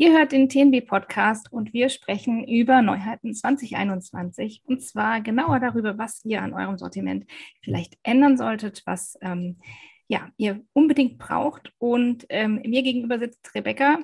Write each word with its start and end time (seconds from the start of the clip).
Ihr 0.00 0.12
hört 0.12 0.30
den 0.30 0.48
TNB-Podcast 0.48 1.52
und 1.52 1.72
wir 1.72 1.88
sprechen 1.88 2.46
über 2.46 2.82
Neuheiten 2.82 3.34
2021 3.34 4.62
und 4.64 4.80
zwar 4.80 5.20
genauer 5.20 5.58
darüber, 5.58 5.98
was 5.98 6.24
ihr 6.24 6.40
an 6.40 6.54
eurem 6.54 6.78
Sortiment 6.78 7.26
vielleicht 7.64 7.98
ändern 8.04 8.36
solltet, 8.36 8.82
was 8.86 9.18
ähm, 9.22 9.58
ja, 10.06 10.30
ihr 10.36 10.62
unbedingt 10.72 11.18
braucht. 11.18 11.72
Und 11.78 12.26
ähm, 12.28 12.62
mir 12.64 12.82
gegenüber 12.84 13.18
sitzt 13.18 13.52
Rebecca 13.56 13.98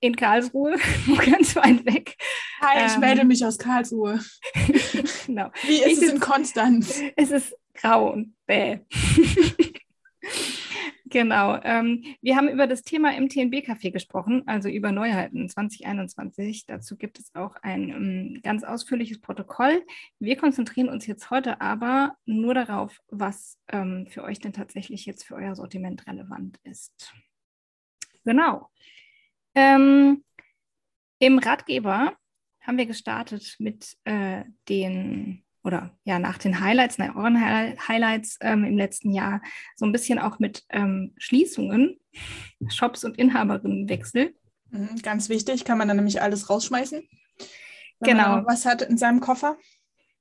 in 0.00 0.16
Karlsruhe, 0.16 0.76
ganz 1.26 1.54
weit 1.56 1.84
weg. 1.84 2.16
Hi, 2.62 2.86
ich 2.86 2.94
ähm, 2.94 3.00
melde 3.00 3.26
mich 3.26 3.44
aus 3.44 3.58
Karlsruhe. 3.58 4.20
genau. 5.26 5.50
Wie 5.66 5.76
ist 5.76 5.88
ich 5.88 6.08
es 6.08 6.10
in 6.10 6.20
Konstanz? 6.20 7.02
Es 7.16 7.30
ist 7.32 7.54
grau 7.74 8.14
und 8.14 8.34
bäh. 8.46 8.78
Genau. 11.10 11.58
Ähm, 11.62 12.04
wir 12.20 12.36
haben 12.36 12.48
über 12.48 12.66
das 12.66 12.82
Thema 12.82 13.16
im 13.16 13.28
TNB-Café 13.28 13.90
gesprochen, 13.90 14.42
also 14.46 14.68
über 14.68 14.92
Neuheiten 14.92 15.48
2021. 15.48 16.66
Dazu 16.66 16.96
gibt 16.96 17.18
es 17.18 17.34
auch 17.34 17.56
ein 17.62 17.94
um, 17.94 18.42
ganz 18.42 18.62
ausführliches 18.62 19.20
Protokoll. 19.20 19.84
Wir 20.18 20.36
konzentrieren 20.36 20.88
uns 20.88 21.06
jetzt 21.06 21.30
heute 21.30 21.60
aber 21.60 22.16
nur 22.26 22.52
darauf, 22.52 23.00
was 23.08 23.58
ähm, 23.68 24.06
für 24.08 24.22
euch 24.22 24.38
denn 24.40 24.52
tatsächlich 24.52 25.06
jetzt 25.06 25.24
für 25.24 25.36
euer 25.36 25.54
Sortiment 25.54 26.06
relevant 26.06 26.58
ist. 26.64 27.14
Genau. 28.24 28.68
Ähm, 29.54 30.24
Im 31.20 31.38
Ratgeber 31.38 32.16
haben 32.60 32.76
wir 32.76 32.86
gestartet 32.86 33.56
mit 33.58 33.96
äh, 34.04 34.44
den 34.68 35.42
oder 35.64 35.96
ja 36.04 36.18
nach 36.18 36.38
den 36.38 36.60
Highlights, 36.60 36.98
nach 36.98 37.14
euren 37.16 37.40
Highlights 37.40 38.38
ähm, 38.40 38.64
im 38.64 38.76
letzten 38.76 39.10
Jahr, 39.10 39.40
so 39.76 39.86
ein 39.86 39.92
bisschen 39.92 40.18
auch 40.18 40.38
mit 40.38 40.64
ähm, 40.70 41.14
Schließungen, 41.18 41.98
Shops 42.68 43.04
und 43.04 43.18
Inhaberinnenwechsel. 43.18 44.34
Mhm, 44.70 45.00
ganz 45.02 45.28
wichtig, 45.28 45.64
kann 45.64 45.78
man 45.78 45.88
dann 45.88 45.96
nämlich 45.96 46.22
alles 46.22 46.50
rausschmeißen. 46.50 47.02
genau. 48.00 48.42
was 48.46 48.66
hat 48.66 48.82
in 48.82 48.98
seinem 48.98 49.20
Koffer? 49.20 49.56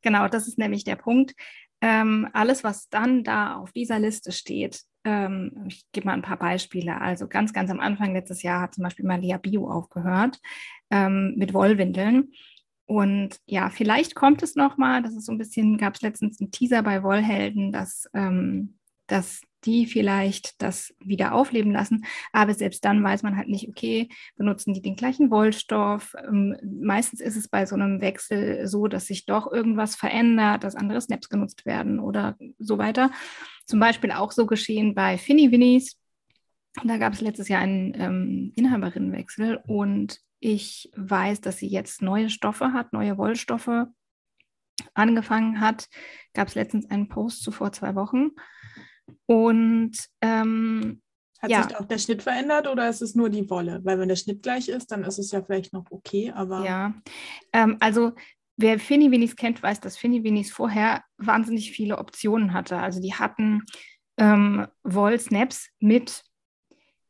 Genau, 0.02 0.28
das 0.28 0.48
ist 0.48 0.58
nämlich 0.58 0.84
der 0.84 0.96
Punkt. 0.96 1.34
Ähm, 1.82 2.28
alles, 2.34 2.64
was 2.64 2.90
dann 2.90 3.24
da 3.24 3.56
auf 3.56 3.72
dieser 3.72 4.00
Liste 4.00 4.32
steht, 4.32 4.82
ähm, 5.04 5.66
ich 5.68 5.86
gebe 5.92 6.08
mal 6.08 6.14
ein 6.14 6.22
paar 6.22 6.38
Beispiele. 6.38 7.00
Also 7.00 7.28
ganz, 7.28 7.54
ganz 7.54 7.72
am 7.72 7.80
Anfang 7.80 8.14
letztes 8.14 8.42
Jahr 8.42 8.62
hat 8.62 8.76
zum 8.76 8.84
Beispiel 8.84 9.06
Malia 9.06 9.38
Bio 9.38 9.70
aufgehört 9.70 10.40
ähm, 10.90 11.36
mit 11.38 11.54
Wollwindeln. 11.54 12.32
Und 12.88 13.40
ja, 13.46 13.70
vielleicht 13.70 14.16
kommt 14.16 14.42
es 14.42 14.56
nochmal, 14.56 15.04
das 15.04 15.14
ist 15.14 15.26
so 15.26 15.34
ein 15.34 15.38
bisschen, 15.38 15.78
gab 15.78 15.96
es 15.96 16.02
letztens 16.02 16.40
einen 16.40 16.52
Teaser 16.52 16.82
bei 16.82 17.04
Wollhelden, 17.04 17.74
dass, 17.74 18.10
ähm, 18.14 18.78
dass 19.08 19.42
die 19.66 19.86
vielleicht 19.86 20.62
das 20.62 20.96
wieder 21.00 21.34
aufleben 21.34 21.74
lassen. 21.74 22.06
Aber 22.32 22.54
selbst 22.54 22.86
dann 22.86 23.04
weiß 23.04 23.24
man 23.24 23.36
halt 23.36 23.50
nicht, 23.50 23.68
okay, 23.68 24.08
benutzen 24.38 24.74
die 24.74 24.82
den 24.82 24.96
gleichen 24.96 25.30
Wollstoff? 25.30 26.16
Ähm, 26.26 26.56
meistens 26.64 27.20
ist 27.20 27.36
es 27.36 27.50
bei 27.50 27.66
so 27.66 27.76
einem 27.76 28.00
Wechsel 28.00 28.68
so, 28.68 28.88
dass 28.88 29.08
sich 29.08 29.26
doch 29.26 29.52
irgendwas 29.52 29.96
verändert, 29.98 30.64
dass 30.64 30.76
andere 30.76 31.02
Snaps 31.02 31.28
genutzt 31.28 31.66
werden 31.66 32.00
oder 32.00 32.38
so 32.58 32.78
weiter. 32.78 33.12
Zum 33.66 33.82
Beispiel 33.82 34.12
auch 34.12 34.32
so 34.32 34.46
geschehen 34.46 34.96
bei 34.96 35.18
Finny 35.18 35.52
Winnies. 35.52 35.98
Da 36.84 36.98
gab 36.98 37.14
es 37.14 37.22
letztes 37.22 37.48
Jahr 37.48 37.62
einen 37.62 37.94
ähm, 37.96 38.52
Inhaberinnenwechsel 38.56 39.60
und 39.68 40.20
ich 40.40 40.92
weiß, 40.96 41.42
dass 41.42 41.58
sie 41.58 41.68
jetzt 41.68 42.02
neue 42.02 42.30
Stoffe 42.30 42.74
hat, 42.74 42.94
neue 42.94 43.18
Wollstoffe 43.18 43.88
angefangen 44.94 45.60
hat. 45.60 45.88
Gab 46.34 46.48
es 46.48 46.56
letztens 46.56 46.90
einen 46.90 47.08
Post 47.08 47.42
zu 47.44 47.52
vor 47.52 47.72
zwei 47.72 47.96
Wochen. 47.96 48.30
Und 49.26 49.98
ähm, 50.22 51.02
hat 51.40 51.52
ja. 51.52 51.64
sich 51.64 51.76
auch 51.76 51.86
der 51.86 51.98
Schnitt 51.98 52.24
verändert 52.24 52.68
oder 52.68 52.90
ist 52.90 53.02
es 53.02 53.16
nur 53.16 53.30
die 53.30 53.50
Wolle? 53.50 53.80
Weil 53.84 54.00
wenn 54.00 54.10
der 54.10 54.16
Schnitt 54.16 54.44
gleich 54.44 54.70
ist, 54.70 54.92
dann 54.92 55.04
ist 55.04 55.20
es 55.20 55.32
ja 55.32 55.42
vielleicht 55.44 55.74
noch 55.74 55.86
okay, 55.92 56.32
aber. 56.32 56.66
Ja, 56.66 56.94
ähm, 57.54 57.78
also 57.80 58.14
wer 58.58 58.80
Finny 58.80 59.12
Winnies 59.12 59.36
kennt, 59.36 59.62
weiß, 59.62 59.80
dass 59.80 59.98
Finny 59.98 60.24
Winnies 60.24 60.52
vorher 60.52 61.04
wahnsinnig 61.18 61.72
viele 61.72 61.98
Optionen 62.00 62.54
hatte. 62.54 62.78
Also 62.78 63.00
die 63.00 63.14
hatten 63.14 63.64
ähm, 64.18 64.68
Woll-Snaps 64.84 65.70
mit 65.80 66.24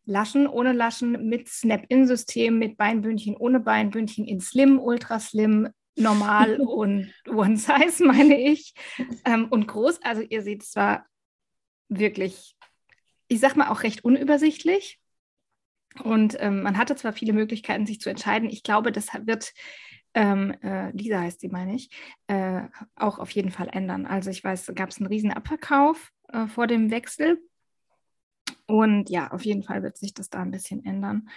Laschen, 0.07 0.47
ohne 0.47 0.71
Laschen, 0.71 1.27
mit 1.27 1.49
Snap-In-System, 1.49 2.57
mit 2.57 2.77
Beinbündchen, 2.77 3.35
ohne 3.35 3.59
Beinbündchen, 3.59 4.25
in 4.25 4.39
Slim, 4.39 4.79
Ultra 4.79 5.19
Slim, 5.19 5.69
normal 5.95 6.59
und 6.61 7.13
One 7.27 7.57
Size, 7.57 8.05
meine 8.05 8.39
ich. 8.39 8.73
Ähm, 9.25 9.47
und 9.49 9.67
groß, 9.67 10.01
also 10.03 10.21
ihr 10.21 10.41
seht 10.41 10.63
es 10.63 10.71
zwar 10.71 11.05
wirklich, 11.89 12.55
ich 13.27 13.39
sag 13.39 13.55
mal 13.55 13.69
auch 13.69 13.83
recht 13.83 14.03
unübersichtlich. 14.03 14.99
Und 16.03 16.37
ähm, 16.39 16.61
man 16.61 16.77
hatte 16.77 16.95
zwar 16.95 17.11
viele 17.11 17.33
Möglichkeiten, 17.33 17.85
sich 17.85 17.99
zu 17.99 18.09
entscheiden. 18.09 18.49
Ich 18.49 18.63
glaube, 18.63 18.91
das 18.91 19.07
wird, 19.25 19.51
ähm, 20.13 20.51
äh, 20.61 20.91
Lisa 20.91 21.19
heißt 21.19 21.41
sie, 21.41 21.49
meine 21.49 21.75
ich, 21.75 21.89
äh, 22.27 22.61
auch 22.95 23.19
auf 23.19 23.31
jeden 23.31 23.51
Fall 23.51 23.69
ändern. 23.71 24.05
Also 24.05 24.29
ich 24.29 24.43
weiß, 24.43 24.71
gab 24.75 24.89
es 24.89 24.99
einen 24.99 25.07
riesen 25.07 25.31
Abverkauf 25.31 26.11
äh, 26.29 26.47
vor 26.47 26.67
dem 26.67 26.91
Wechsel 26.91 27.39
und 28.67 29.09
ja, 29.09 29.31
auf 29.31 29.45
jeden 29.45 29.63
Fall 29.63 29.81
wird 29.83 29.97
sich 29.97 30.13
das 30.13 30.29
da 30.29 30.41
ein 30.41 30.51
bisschen 30.51 30.85
ändern. 30.85 31.29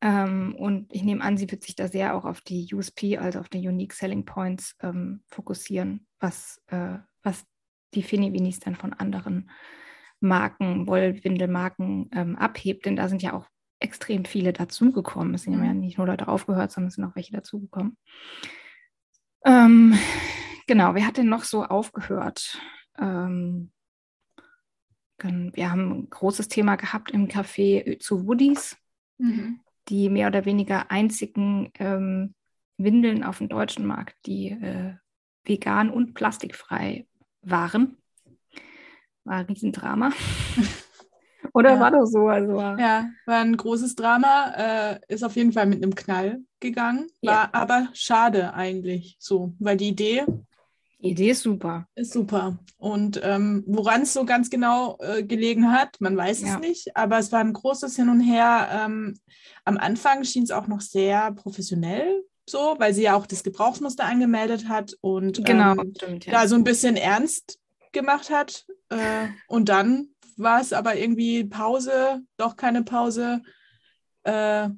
Ähm, 0.00 0.56
und 0.58 0.92
ich 0.92 1.04
nehme 1.04 1.22
an, 1.22 1.36
sie 1.36 1.50
wird 1.50 1.62
sich 1.62 1.76
da 1.76 1.86
sehr 1.86 2.16
auch 2.16 2.24
auf 2.24 2.40
die 2.40 2.68
USP, 2.74 3.18
also 3.18 3.38
auf 3.38 3.48
die 3.48 3.66
Unique 3.66 3.92
Selling 3.92 4.24
Points 4.24 4.74
ähm, 4.80 5.22
fokussieren, 5.28 6.06
was, 6.18 6.60
äh, 6.66 6.98
was 7.22 7.44
die 7.94 8.02
Finivinis 8.02 8.58
dann 8.58 8.74
von 8.74 8.92
anderen 8.92 9.50
Marken, 10.18 10.88
Wollwindelmarken 10.88 12.10
ähm, 12.12 12.36
abhebt. 12.36 12.86
Denn 12.86 12.96
da 12.96 13.08
sind 13.08 13.22
ja 13.22 13.32
auch 13.34 13.46
extrem 13.78 14.24
viele 14.24 14.52
dazugekommen. 14.52 15.34
Es 15.34 15.42
sind 15.42 15.52
ja 15.52 15.58
mhm. 15.58 15.80
nicht 15.80 15.98
nur 15.98 16.06
Leute 16.06 16.26
aufgehört, 16.26 16.72
sondern 16.72 16.88
es 16.88 16.94
sind 16.94 17.04
auch 17.04 17.14
welche 17.14 17.32
dazugekommen. 17.32 17.96
Ähm, 19.44 19.96
genau, 20.66 20.94
wer 20.94 21.06
hat 21.06 21.16
denn 21.16 21.28
noch 21.28 21.44
so 21.44 21.64
aufgehört? 21.64 22.58
Ähm, 22.98 23.72
wir 25.22 25.70
haben 25.70 25.92
ein 25.92 26.10
großes 26.10 26.48
Thema 26.48 26.76
gehabt 26.76 27.10
im 27.10 27.28
Café 27.28 27.98
zu 28.00 28.26
Woodies, 28.26 28.76
mhm. 29.18 29.60
die 29.88 30.08
mehr 30.08 30.28
oder 30.28 30.44
weniger 30.44 30.90
einzigen 30.90 31.70
ähm, 31.78 32.34
Windeln 32.76 33.24
auf 33.24 33.38
dem 33.38 33.48
deutschen 33.48 33.86
Markt, 33.86 34.16
die 34.26 34.50
äh, 34.50 34.94
vegan 35.44 35.90
und 35.90 36.14
plastikfrei 36.14 37.06
waren. 37.42 37.96
War 39.24 39.36
ein 39.36 39.46
Riesendrama. 39.46 40.10
Oder 41.54 41.74
ja. 41.74 41.80
war 41.80 41.90
das 41.90 42.12
so? 42.12 42.28
Also, 42.28 42.58
ja, 42.58 43.10
war 43.26 43.40
ein 43.40 43.56
großes 43.56 43.94
Drama. 43.94 44.52
Äh, 44.56 45.00
ist 45.08 45.22
auf 45.22 45.36
jeden 45.36 45.52
Fall 45.52 45.66
mit 45.66 45.82
einem 45.82 45.94
Knall 45.94 46.40
gegangen. 46.60 47.08
War 47.20 47.44
ja. 47.44 47.50
aber 47.52 47.88
schade 47.92 48.54
eigentlich 48.54 49.16
so, 49.18 49.54
weil 49.58 49.76
die 49.76 49.88
Idee 49.88 50.24
die 51.02 51.10
Idee 51.10 51.30
ist 51.30 51.42
super. 51.42 51.86
Ist 51.94 52.12
super. 52.12 52.58
Und 52.78 53.20
ähm, 53.22 53.64
woran 53.66 54.02
es 54.02 54.12
so 54.12 54.24
ganz 54.24 54.50
genau 54.50 54.98
äh, 55.00 55.22
gelegen 55.22 55.72
hat, 55.72 56.00
man 56.00 56.16
weiß 56.16 56.42
ja. 56.42 56.54
es 56.54 56.60
nicht, 56.60 56.96
aber 56.96 57.18
es 57.18 57.32
war 57.32 57.40
ein 57.40 57.52
großes 57.52 57.96
Hin 57.96 58.08
und 58.08 58.20
Her. 58.20 58.68
Ähm, 58.72 59.18
am 59.64 59.76
Anfang 59.76 60.24
schien 60.24 60.44
es 60.44 60.50
auch 60.50 60.68
noch 60.68 60.80
sehr 60.80 61.32
professionell 61.32 62.24
so, 62.48 62.76
weil 62.78 62.92
sie 62.92 63.02
ja 63.02 63.14
auch 63.14 63.26
das 63.26 63.44
Gebrauchsmuster 63.44 64.04
angemeldet 64.04 64.68
hat 64.68 64.96
und 65.00 65.44
genau, 65.44 65.72
ähm, 65.72 65.92
stimmt, 65.96 66.26
ja. 66.26 66.32
da 66.32 66.48
so 66.48 66.56
ein 66.56 66.64
bisschen 66.64 66.96
ernst 66.96 67.58
gemacht 67.92 68.30
hat. 68.30 68.66
Äh, 68.88 69.28
und 69.46 69.68
dann 69.68 70.08
war 70.36 70.60
es 70.60 70.72
aber 70.72 70.96
irgendwie 70.96 71.44
Pause, 71.44 72.22
doch 72.36 72.56
keine 72.56 72.82
Pause. 72.82 73.42
Äh, 74.24 74.68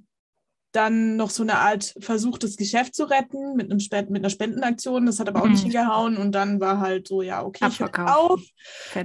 dann 0.74 1.16
noch 1.16 1.30
so 1.30 1.42
eine 1.42 1.58
Art 1.58 1.94
Versuch, 2.00 2.38
das 2.38 2.56
Geschäft 2.56 2.94
zu 2.94 3.04
retten 3.04 3.54
mit, 3.54 3.70
einem 3.70 3.80
Spend 3.80 4.10
mit 4.10 4.22
einer 4.22 4.30
Spendenaktion. 4.30 5.06
Das 5.06 5.20
hat 5.20 5.28
aber 5.28 5.40
auch 5.40 5.46
mhm. 5.46 5.52
nicht 5.52 5.62
hingehauen. 5.62 6.16
Und 6.16 6.32
dann 6.32 6.60
war 6.60 6.80
halt 6.80 7.08
so, 7.08 7.22
ja, 7.22 7.44
okay, 7.44 7.66
ich 7.68 7.76
verkaufe 7.76 8.42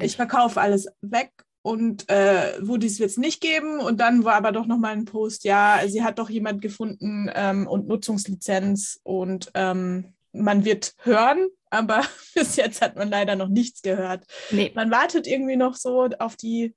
ich 0.01 0.15
verkaufe 0.15 0.59
alles 0.59 0.87
weg 1.01 1.31
und 1.61 2.09
äh, 2.09 2.53
wo 2.61 2.77
dies 2.77 2.99
wird 2.99 3.11
es 3.11 3.17
nicht 3.17 3.41
geben. 3.41 3.79
Und 3.79 3.99
dann 3.99 4.23
war 4.23 4.35
aber 4.35 4.51
doch 4.51 4.65
nochmal 4.65 4.93
ein 4.93 5.05
Post, 5.05 5.43
ja, 5.43 5.79
sie 5.87 6.03
hat 6.03 6.19
doch 6.19 6.29
jemand 6.29 6.61
gefunden 6.61 7.29
ähm, 7.33 7.67
und 7.67 7.87
Nutzungslizenz 7.87 8.99
und 9.03 9.51
ähm, 9.53 10.13
man 10.31 10.65
wird 10.65 10.95
hören, 10.99 11.47
aber 11.69 12.01
bis 12.35 12.55
jetzt 12.55 12.81
hat 12.81 12.95
man 12.95 13.09
leider 13.09 13.35
noch 13.35 13.49
nichts 13.49 13.81
gehört. 13.81 14.25
Nee. 14.51 14.71
Man 14.75 14.91
wartet 14.91 15.27
irgendwie 15.27 15.57
noch 15.57 15.75
so 15.75 16.09
auf 16.19 16.35
die, 16.35 16.75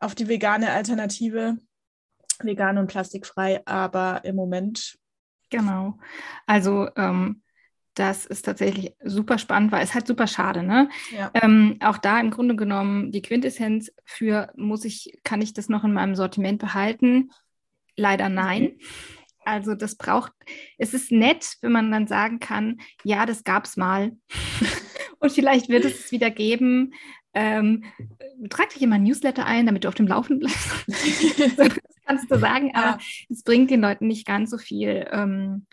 auf 0.00 0.14
die 0.14 0.28
vegane 0.28 0.70
Alternative 0.70 1.58
vegan 2.44 2.78
und 2.78 2.88
plastikfrei, 2.88 3.62
aber 3.66 4.24
im 4.24 4.36
Moment. 4.36 4.98
Genau. 5.50 5.98
Also 6.46 6.88
ähm, 6.96 7.42
das 7.94 8.26
ist 8.26 8.42
tatsächlich 8.42 8.92
super 9.02 9.38
spannend, 9.38 9.72
weil 9.72 9.82
es 9.82 9.94
halt 9.94 10.06
super 10.06 10.26
schade, 10.26 10.62
ne? 10.62 10.88
Ja. 11.10 11.30
Ähm, 11.34 11.78
auch 11.80 11.98
da 11.98 12.20
im 12.20 12.30
Grunde 12.30 12.54
genommen 12.54 13.10
die 13.10 13.22
Quintessenz 13.22 13.90
für 14.04 14.52
muss 14.56 14.84
ich, 14.84 15.18
kann 15.24 15.42
ich 15.42 15.52
das 15.52 15.68
noch 15.68 15.84
in 15.84 15.92
meinem 15.92 16.14
Sortiment 16.14 16.60
behalten? 16.60 17.30
Leider 17.96 18.28
nein. 18.28 18.62
Mhm. 18.62 18.80
Also 19.44 19.74
das 19.74 19.96
braucht, 19.96 20.32
es 20.76 20.92
ist 20.92 21.10
nett, 21.10 21.56
wenn 21.62 21.72
man 21.72 21.90
dann 21.90 22.06
sagen 22.06 22.38
kann, 22.38 22.80
ja, 23.02 23.24
das 23.24 23.44
gab 23.44 23.64
es 23.64 23.76
mal. 23.76 24.12
Und 25.20 25.32
vielleicht 25.32 25.68
wird 25.68 25.84
es 25.84 26.04
es 26.04 26.12
wieder 26.12 26.30
geben. 26.30 26.92
Ähm, 27.34 27.84
trag 28.50 28.70
dich 28.70 28.82
in 28.82 28.90
mein 28.90 29.02
Newsletter 29.02 29.46
ein, 29.46 29.66
damit 29.66 29.84
du 29.84 29.88
auf 29.88 29.94
dem 29.94 30.06
Laufenden 30.06 30.40
bleibst. 30.40 31.56
das 31.56 31.68
kannst 32.06 32.30
du 32.30 32.38
sagen, 32.38 32.72
aber 32.74 32.98
ja. 32.98 32.98
es 33.28 33.42
bringt 33.42 33.70
den 33.70 33.80
Leuten 33.80 34.06
nicht 34.06 34.26
ganz 34.26 34.50
so 34.50 34.58
viel. 34.58 35.06
Ähm, 35.10 35.66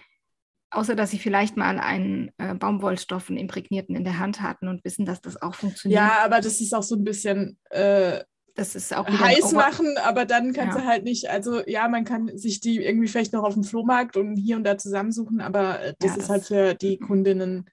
außer 0.72 0.96
dass 0.96 1.12
sie 1.12 1.20
vielleicht 1.20 1.56
mal 1.56 1.80
einen 1.80 2.32
äh, 2.38 2.54
Baumwollstoff, 2.54 3.30
einen 3.30 3.38
imprägnierten 3.38 3.96
in 3.96 4.04
der 4.04 4.20
Hand 4.20 4.42
hatten 4.42 4.68
und 4.68 4.84
wissen, 4.84 5.06
dass 5.06 5.22
das 5.22 5.42
auch 5.42 5.56
funktioniert. 5.56 6.02
Ja, 6.02 6.20
aber 6.24 6.42
das 6.42 6.60
ist 6.60 6.74
auch 6.74 6.84
so 6.84 6.96
ein 6.96 7.04
bisschen 7.04 7.58
äh, 7.70 8.20
das 8.56 8.74
ist 8.74 8.96
auch 8.96 9.08
heiß 9.08 9.52
machen, 9.52 9.98
aber 9.98 10.26
dann 10.26 10.54
kannst 10.54 10.78
ja. 10.78 10.82
du 10.82 10.88
halt 10.88 11.04
nicht, 11.04 11.30
also 11.30 11.62
ja, 11.68 11.90
man 11.90 12.06
kann 12.06 12.38
sich 12.38 12.62
die 12.62 12.84
irgendwie 12.84 13.10
vielleicht 13.10 13.34
noch 13.34 13.44
auf 13.44 13.54
dem 13.54 13.66
Flohmarkt 13.66 14.16
und 14.16 14.38
hier 14.38 14.56
und 14.56 14.64
da 14.64 14.78
zusammensuchen, 14.78 15.42
aber 15.42 15.82
äh, 15.82 15.94
das 16.00 16.12
ja, 16.12 16.16
ist 16.16 16.22
das 16.22 16.30
halt 16.30 16.46
für 16.46 16.74
die 16.74 16.98
Kundinnen 16.98 17.70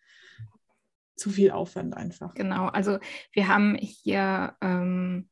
zu 1.16 1.30
viel 1.30 1.50
Aufwand 1.50 1.96
einfach. 1.96 2.34
Genau, 2.34 2.66
also 2.66 2.98
wir 3.32 3.48
haben 3.48 3.76
hier, 3.76 4.56
ähm, 4.60 5.28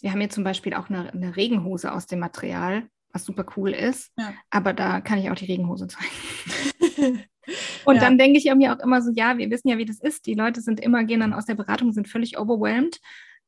wir 0.00 0.12
haben 0.12 0.20
hier 0.20 0.30
zum 0.30 0.44
Beispiel 0.44 0.74
auch 0.74 0.88
eine, 0.88 1.12
eine 1.12 1.36
Regenhose 1.36 1.92
aus 1.92 2.06
dem 2.06 2.20
Material 2.20 2.88
was 3.12 3.24
super 3.24 3.44
cool 3.56 3.70
ist. 3.70 4.12
Ja. 4.16 4.34
Aber 4.50 4.72
da 4.72 5.00
kann 5.00 5.18
ich 5.18 5.30
auch 5.30 5.34
die 5.34 5.46
Regenhose 5.46 5.88
zeigen. 5.88 7.24
und 7.84 7.96
ja. 7.96 8.00
dann 8.00 8.18
denke 8.18 8.38
ich 8.38 8.52
mir 8.54 8.74
auch 8.74 8.82
immer 8.82 9.02
so, 9.02 9.10
ja, 9.12 9.38
wir 9.38 9.50
wissen 9.50 9.68
ja, 9.68 9.78
wie 9.78 9.84
das 9.84 10.00
ist. 10.00 10.26
Die 10.26 10.34
Leute 10.34 10.60
sind 10.60 10.80
immer, 10.80 11.04
gehen 11.04 11.20
dann 11.20 11.34
aus 11.34 11.46
der 11.46 11.54
Beratung, 11.54 11.92
sind 11.92 12.08
völlig 12.08 12.38
overwhelmed, 12.38 13.00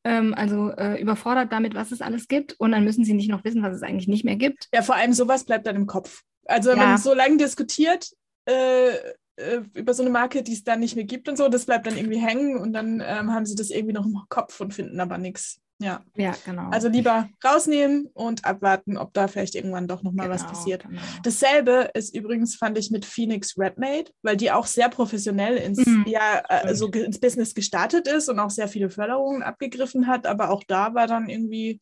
ähm, 0.04 0.34
also 0.34 0.70
äh, 0.70 1.00
überfordert 1.00 1.52
damit, 1.52 1.75
was 1.75 1.93
es 1.93 2.02
alles 2.02 2.28
gibt. 2.28 2.54
Und 2.54 2.72
dann 2.72 2.84
müssen 2.84 3.04
sie 3.04 3.14
nicht 3.14 3.31
noch 3.31 3.44
wissen, 3.44 3.62
was 3.62 3.75
es 3.75 3.82
eigentlich 3.82 4.08
nicht 4.08 4.25
mehr 4.25 4.37
gibt. 4.37 4.69
Ja, 4.72 4.82
vor 4.82 4.96
allem 4.96 5.12
sowas 5.12 5.44
bleibt 5.44 5.66
dann 5.66 5.76
im 5.76 5.87
Kopf. 5.87 6.22
Also 6.46 6.70
wenn 6.70 6.78
ja. 6.78 6.87
man 6.87 6.99
so 6.99 7.14
lange 7.14 7.37
diskutiert, 7.37 8.10
äh, 8.46 8.94
äh, 9.42 9.62
über 9.74 9.94
so 9.94 10.02
eine 10.02 10.10
Marke, 10.10 10.42
die 10.42 10.52
es 10.52 10.64
dann 10.64 10.80
nicht 10.80 10.96
mehr 10.96 11.04
gibt 11.04 11.28
und 11.28 11.36
so, 11.36 11.48
das 11.48 11.66
bleibt 11.66 11.86
dann 11.86 11.96
irgendwie 11.96 12.18
hängen 12.18 12.56
und 12.56 12.72
dann 12.72 13.02
ähm, 13.04 13.32
haben 13.32 13.46
sie 13.46 13.54
das 13.54 13.70
irgendwie 13.70 13.94
noch 13.94 14.06
im 14.06 14.18
Kopf 14.28 14.60
und 14.60 14.74
finden 14.74 15.00
aber 15.00 15.18
nichts. 15.18 15.60
Ja. 15.82 16.00
ja, 16.16 16.34
genau. 16.44 16.68
Also 16.70 16.88
lieber 16.88 17.28
rausnehmen 17.44 18.08
und 18.14 18.44
abwarten, 18.44 18.96
ob 18.96 19.12
da 19.14 19.26
vielleicht 19.26 19.56
irgendwann 19.56 19.88
doch 19.88 20.02
nochmal 20.02 20.28
genau, 20.28 20.34
was 20.36 20.46
passiert. 20.46 20.84
Genau. 20.84 21.00
Dasselbe 21.24 21.90
ist 21.94 22.14
übrigens, 22.14 22.54
fand 22.54 22.78
ich, 22.78 22.90
mit 22.92 23.04
Phoenix 23.04 23.58
Redmade, 23.58 24.04
weil 24.22 24.36
die 24.36 24.52
auch 24.52 24.66
sehr 24.66 24.88
professionell 24.88 25.56
ins, 25.56 25.84
mhm. 25.84 26.04
ja, 26.06 26.42
also 26.46 26.86
ins 26.86 27.18
Business 27.18 27.54
gestartet 27.54 28.06
ist 28.06 28.28
und 28.28 28.38
auch 28.38 28.50
sehr 28.50 28.68
viele 28.68 28.90
Förderungen 28.90 29.42
abgegriffen 29.42 30.06
hat. 30.06 30.26
Aber 30.26 30.50
auch 30.50 30.62
da 30.68 30.94
war 30.94 31.08
dann 31.08 31.28
irgendwie 31.28 31.80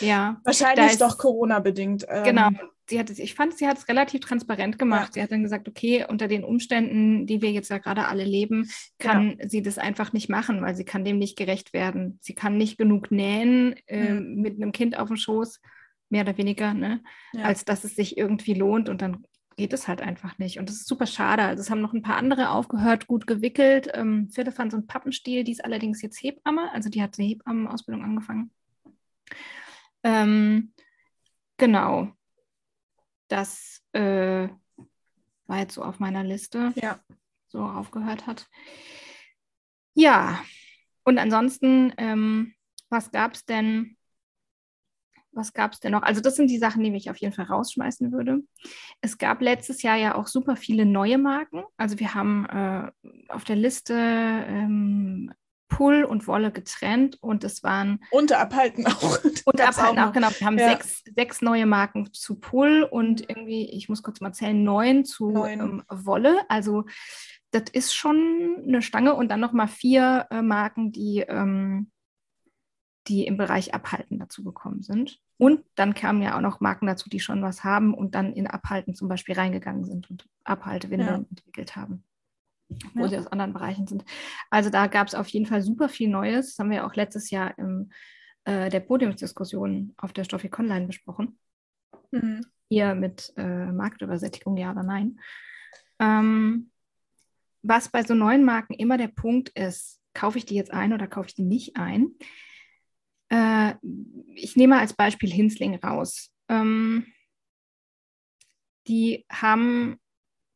ja, 0.00 0.40
wahrscheinlich 0.44 0.98
doch 0.98 1.18
Corona-bedingt. 1.18 2.06
Ähm, 2.08 2.24
genau, 2.24 2.48
sie 2.90 2.98
hat 2.98 3.08
es, 3.08 3.18
ich 3.18 3.34
fand, 3.34 3.56
sie 3.56 3.66
hat 3.66 3.78
es 3.78 3.88
relativ 3.88 4.20
transparent 4.20 4.78
gemacht. 4.78 5.08
Ja. 5.08 5.12
Sie 5.12 5.22
hat 5.22 5.32
dann 5.32 5.42
gesagt, 5.42 5.68
okay, 5.68 6.04
unter 6.06 6.28
den 6.28 6.44
Umständen, 6.44 7.26
die 7.26 7.40
wir 7.40 7.52
jetzt 7.52 7.70
ja 7.70 7.78
gerade 7.78 8.06
alle 8.08 8.24
leben, 8.24 8.68
kann 8.98 9.36
ja. 9.38 9.48
sie 9.48 9.62
das 9.62 9.78
einfach 9.78 10.12
nicht 10.12 10.28
machen, 10.28 10.60
weil 10.60 10.74
sie 10.74 10.84
kann 10.84 11.04
dem 11.04 11.18
nicht 11.18 11.38
gerecht 11.38 11.72
werden. 11.72 12.18
Sie 12.20 12.34
kann 12.34 12.58
nicht 12.58 12.76
genug 12.76 13.10
nähen 13.10 13.74
äh, 13.86 14.14
mhm. 14.14 14.42
mit 14.42 14.56
einem 14.56 14.72
Kind 14.72 14.98
auf 14.98 15.08
dem 15.08 15.16
Schoß, 15.16 15.60
mehr 16.10 16.22
oder 16.22 16.36
weniger, 16.36 16.74
ne? 16.74 17.02
Ja. 17.32 17.44
als 17.44 17.64
dass 17.64 17.84
es 17.84 17.94
sich 17.94 18.18
irgendwie 18.18 18.54
lohnt 18.54 18.88
und 18.88 19.00
dann 19.00 19.24
geht 19.56 19.72
es 19.72 19.88
halt 19.88 20.02
einfach 20.02 20.38
nicht. 20.38 20.58
Und 20.58 20.68
das 20.68 20.76
ist 20.76 20.88
super 20.88 21.06
schade. 21.06 21.42
Also 21.42 21.60
es 21.60 21.70
haben 21.70 21.80
noch 21.80 21.92
ein 21.92 22.02
paar 22.02 22.16
andere 22.16 22.50
aufgehört, 22.50 23.06
gut 23.06 23.26
gewickelt. 23.26 23.88
Ähm, 23.94 24.28
Firlefanz 24.30 24.74
und 24.74 24.88
Pappenstiel, 24.88 25.44
die 25.44 25.52
ist 25.52 25.64
allerdings 25.64 26.02
jetzt 26.02 26.20
Hebamme, 26.22 26.72
also 26.72 26.88
die 26.88 27.02
hat 27.02 27.18
eine 27.18 27.28
Hebammenausbildung 27.28 28.02
angefangen. 28.02 28.50
Ähm, 30.02 30.72
genau 31.56 32.12
das 33.30 33.82
äh, 33.92 34.48
war 35.46 35.58
jetzt 35.58 35.74
so 35.74 35.82
auf 35.82 35.98
meiner 35.98 36.24
Liste, 36.24 36.72
ja. 36.76 37.00
so 37.48 37.60
aufgehört 37.62 38.26
hat. 38.26 38.48
Ja, 39.94 40.40
und 41.04 41.18
ansonsten, 41.18 41.92
ähm, 41.96 42.54
was 42.88 43.10
gab 43.10 43.34
es 43.34 43.44
denn? 43.44 43.96
Was 45.32 45.52
gab 45.52 45.72
es 45.72 45.80
denn 45.80 45.92
noch? 45.92 46.02
Also 46.02 46.20
das 46.20 46.34
sind 46.34 46.50
die 46.50 46.58
Sachen, 46.58 46.82
die 46.82 46.94
ich 46.94 47.08
auf 47.08 47.16
jeden 47.18 47.32
Fall 47.32 47.44
rausschmeißen 47.44 48.10
würde. 48.10 48.42
Es 49.00 49.16
gab 49.16 49.40
letztes 49.40 49.82
Jahr 49.82 49.96
ja 49.96 50.16
auch 50.16 50.26
super 50.26 50.56
viele 50.56 50.84
neue 50.84 51.18
Marken. 51.18 51.62
Also 51.76 52.00
wir 52.00 52.14
haben 52.14 52.46
äh, 52.46 52.90
auf 53.28 53.44
der 53.44 53.56
Liste 53.56 53.94
ähm, 53.94 55.32
Pull 55.70 56.04
und 56.04 56.26
Wolle 56.26 56.52
getrennt 56.52 57.16
und 57.22 57.42
es 57.44 57.62
waren. 57.62 58.00
Und 58.10 58.32
Abhalten 58.32 58.86
auch. 58.86 59.18
Und 59.46 59.60
Abhalten 59.60 59.98
auch, 59.98 60.12
genau. 60.12 60.28
Wir 60.36 60.46
haben 60.46 60.58
ja. 60.58 60.68
sechs, 60.68 61.02
sechs 61.16 61.40
neue 61.40 61.64
Marken 61.64 62.12
zu 62.12 62.38
Pull 62.38 62.82
und 62.82 63.28
irgendwie, 63.30 63.70
ich 63.70 63.88
muss 63.88 64.02
kurz 64.02 64.20
mal 64.20 64.32
zählen, 64.32 64.62
neun 64.62 65.04
zu 65.06 65.30
neun. 65.30 65.60
Ähm, 65.60 65.82
Wolle. 65.88 66.38
Also 66.48 66.84
das 67.52 67.64
ist 67.72 67.94
schon 67.94 68.62
eine 68.66 68.82
Stange 68.82 69.14
und 69.14 69.30
dann 69.30 69.40
nochmal 69.40 69.68
vier 69.68 70.26
äh, 70.30 70.42
Marken, 70.42 70.92
die, 70.92 71.20
ähm, 71.20 71.90
die 73.08 73.26
im 73.26 73.36
Bereich 73.36 73.72
Abhalten 73.72 74.18
dazu 74.18 74.44
gekommen 74.44 74.82
sind. 74.82 75.20
Und 75.38 75.64
dann 75.74 75.94
kamen 75.94 76.20
ja 76.20 76.36
auch 76.36 76.42
noch 76.42 76.60
Marken 76.60 76.86
dazu, 76.86 77.08
die 77.08 77.20
schon 77.20 77.42
was 77.42 77.64
haben 77.64 77.94
und 77.94 78.14
dann 78.14 78.34
in 78.34 78.46
Abhalten 78.46 78.94
zum 78.94 79.08
Beispiel 79.08 79.34
reingegangen 79.34 79.84
sind 79.84 80.10
und 80.10 80.28
Abhaltewindeln 80.44 81.22
ja. 81.22 81.26
entwickelt 81.30 81.76
haben 81.76 82.04
wo 82.94 83.02
ja. 83.02 83.08
sie 83.08 83.18
aus 83.18 83.26
anderen 83.26 83.52
Bereichen 83.52 83.86
sind. 83.86 84.04
Also 84.50 84.70
da 84.70 84.86
gab 84.86 85.08
es 85.08 85.14
auf 85.14 85.28
jeden 85.28 85.46
Fall 85.46 85.62
super 85.62 85.88
viel 85.88 86.08
Neues. 86.08 86.48
Das 86.48 86.58
haben 86.58 86.70
wir 86.70 86.86
auch 86.86 86.94
letztes 86.94 87.30
Jahr 87.30 87.56
in 87.58 87.90
äh, 88.44 88.70
der 88.70 88.80
Podiumsdiskussion 88.80 89.94
auf 89.96 90.12
der 90.12 90.24
Stoffik 90.24 90.58
Online 90.58 90.86
besprochen. 90.86 91.38
Mhm. 92.10 92.40
Hier 92.68 92.94
mit 92.94 93.32
äh, 93.36 93.66
Marktübersättigung, 93.66 94.56
ja 94.56 94.70
oder 94.70 94.82
nein. 94.82 95.20
Ähm, 95.98 96.70
was 97.62 97.90
bei 97.90 98.02
so 98.02 98.14
neuen 98.14 98.44
Marken 98.44 98.74
immer 98.74 98.96
der 98.96 99.08
Punkt 99.08 99.50
ist, 99.50 100.00
kaufe 100.14 100.38
ich 100.38 100.46
die 100.46 100.54
jetzt 100.54 100.72
ein 100.72 100.92
oder 100.92 101.06
kaufe 101.06 101.28
ich 101.28 101.34
die 101.34 101.42
nicht 101.42 101.76
ein? 101.76 102.12
Äh, 103.28 103.74
ich 104.34 104.56
nehme 104.56 104.78
als 104.78 104.94
Beispiel 104.94 105.30
Hinsling 105.30 105.76
raus. 105.76 106.32
Ähm, 106.48 107.06
die 108.88 109.24
haben 109.30 110.00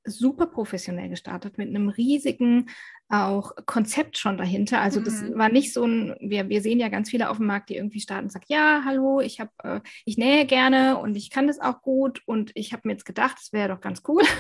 super 0.04 0.46
professionell 0.46 1.08
gestartet 1.08 1.58
mit 1.58 1.68
einem 1.68 1.88
riesigen 1.88 2.66
auch 3.10 3.52
Konzept 3.66 4.16
schon 4.16 4.38
dahinter. 4.38 4.80
Also 4.80 5.00
das 5.00 5.22
mhm. 5.22 5.38
war 5.38 5.50
nicht 5.50 5.72
so 5.72 5.84
ein, 5.84 6.16
wir, 6.20 6.48
wir 6.48 6.62
sehen 6.62 6.80
ja 6.80 6.88
ganz 6.88 7.10
viele 7.10 7.28
auf 7.28 7.36
dem 7.36 7.46
Markt, 7.46 7.68
die 7.68 7.76
irgendwie 7.76 8.00
starten 8.00 8.24
und 8.24 8.30
sagen, 8.30 8.46
ja, 8.48 8.82
hallo, 8.84 9.20
ich 9.20 9.40
habe, 9.40 9.50
äh, 9.62 9.80
ich 10.06 10.16
nähe 10.16 10.46
gerne 10.46 10.96
und 10.96 11.14
ich 11.14 11.30
kann 11.30 11.46
das 11.46 11.60
auch 11.60 11.82
gut 11.82 12.22
und 12.26 12.50
ich 12.54 12.72
habe 12.72 12.82
mir 12.84 12.92
jetzt 12.92 13.04
gedacht, 13.04 13.36
das 13.38 13.52
wäre 13.52 13.68
doch 13.68 13.80
ganz 13.80 14.02
cool. 14.08 14.22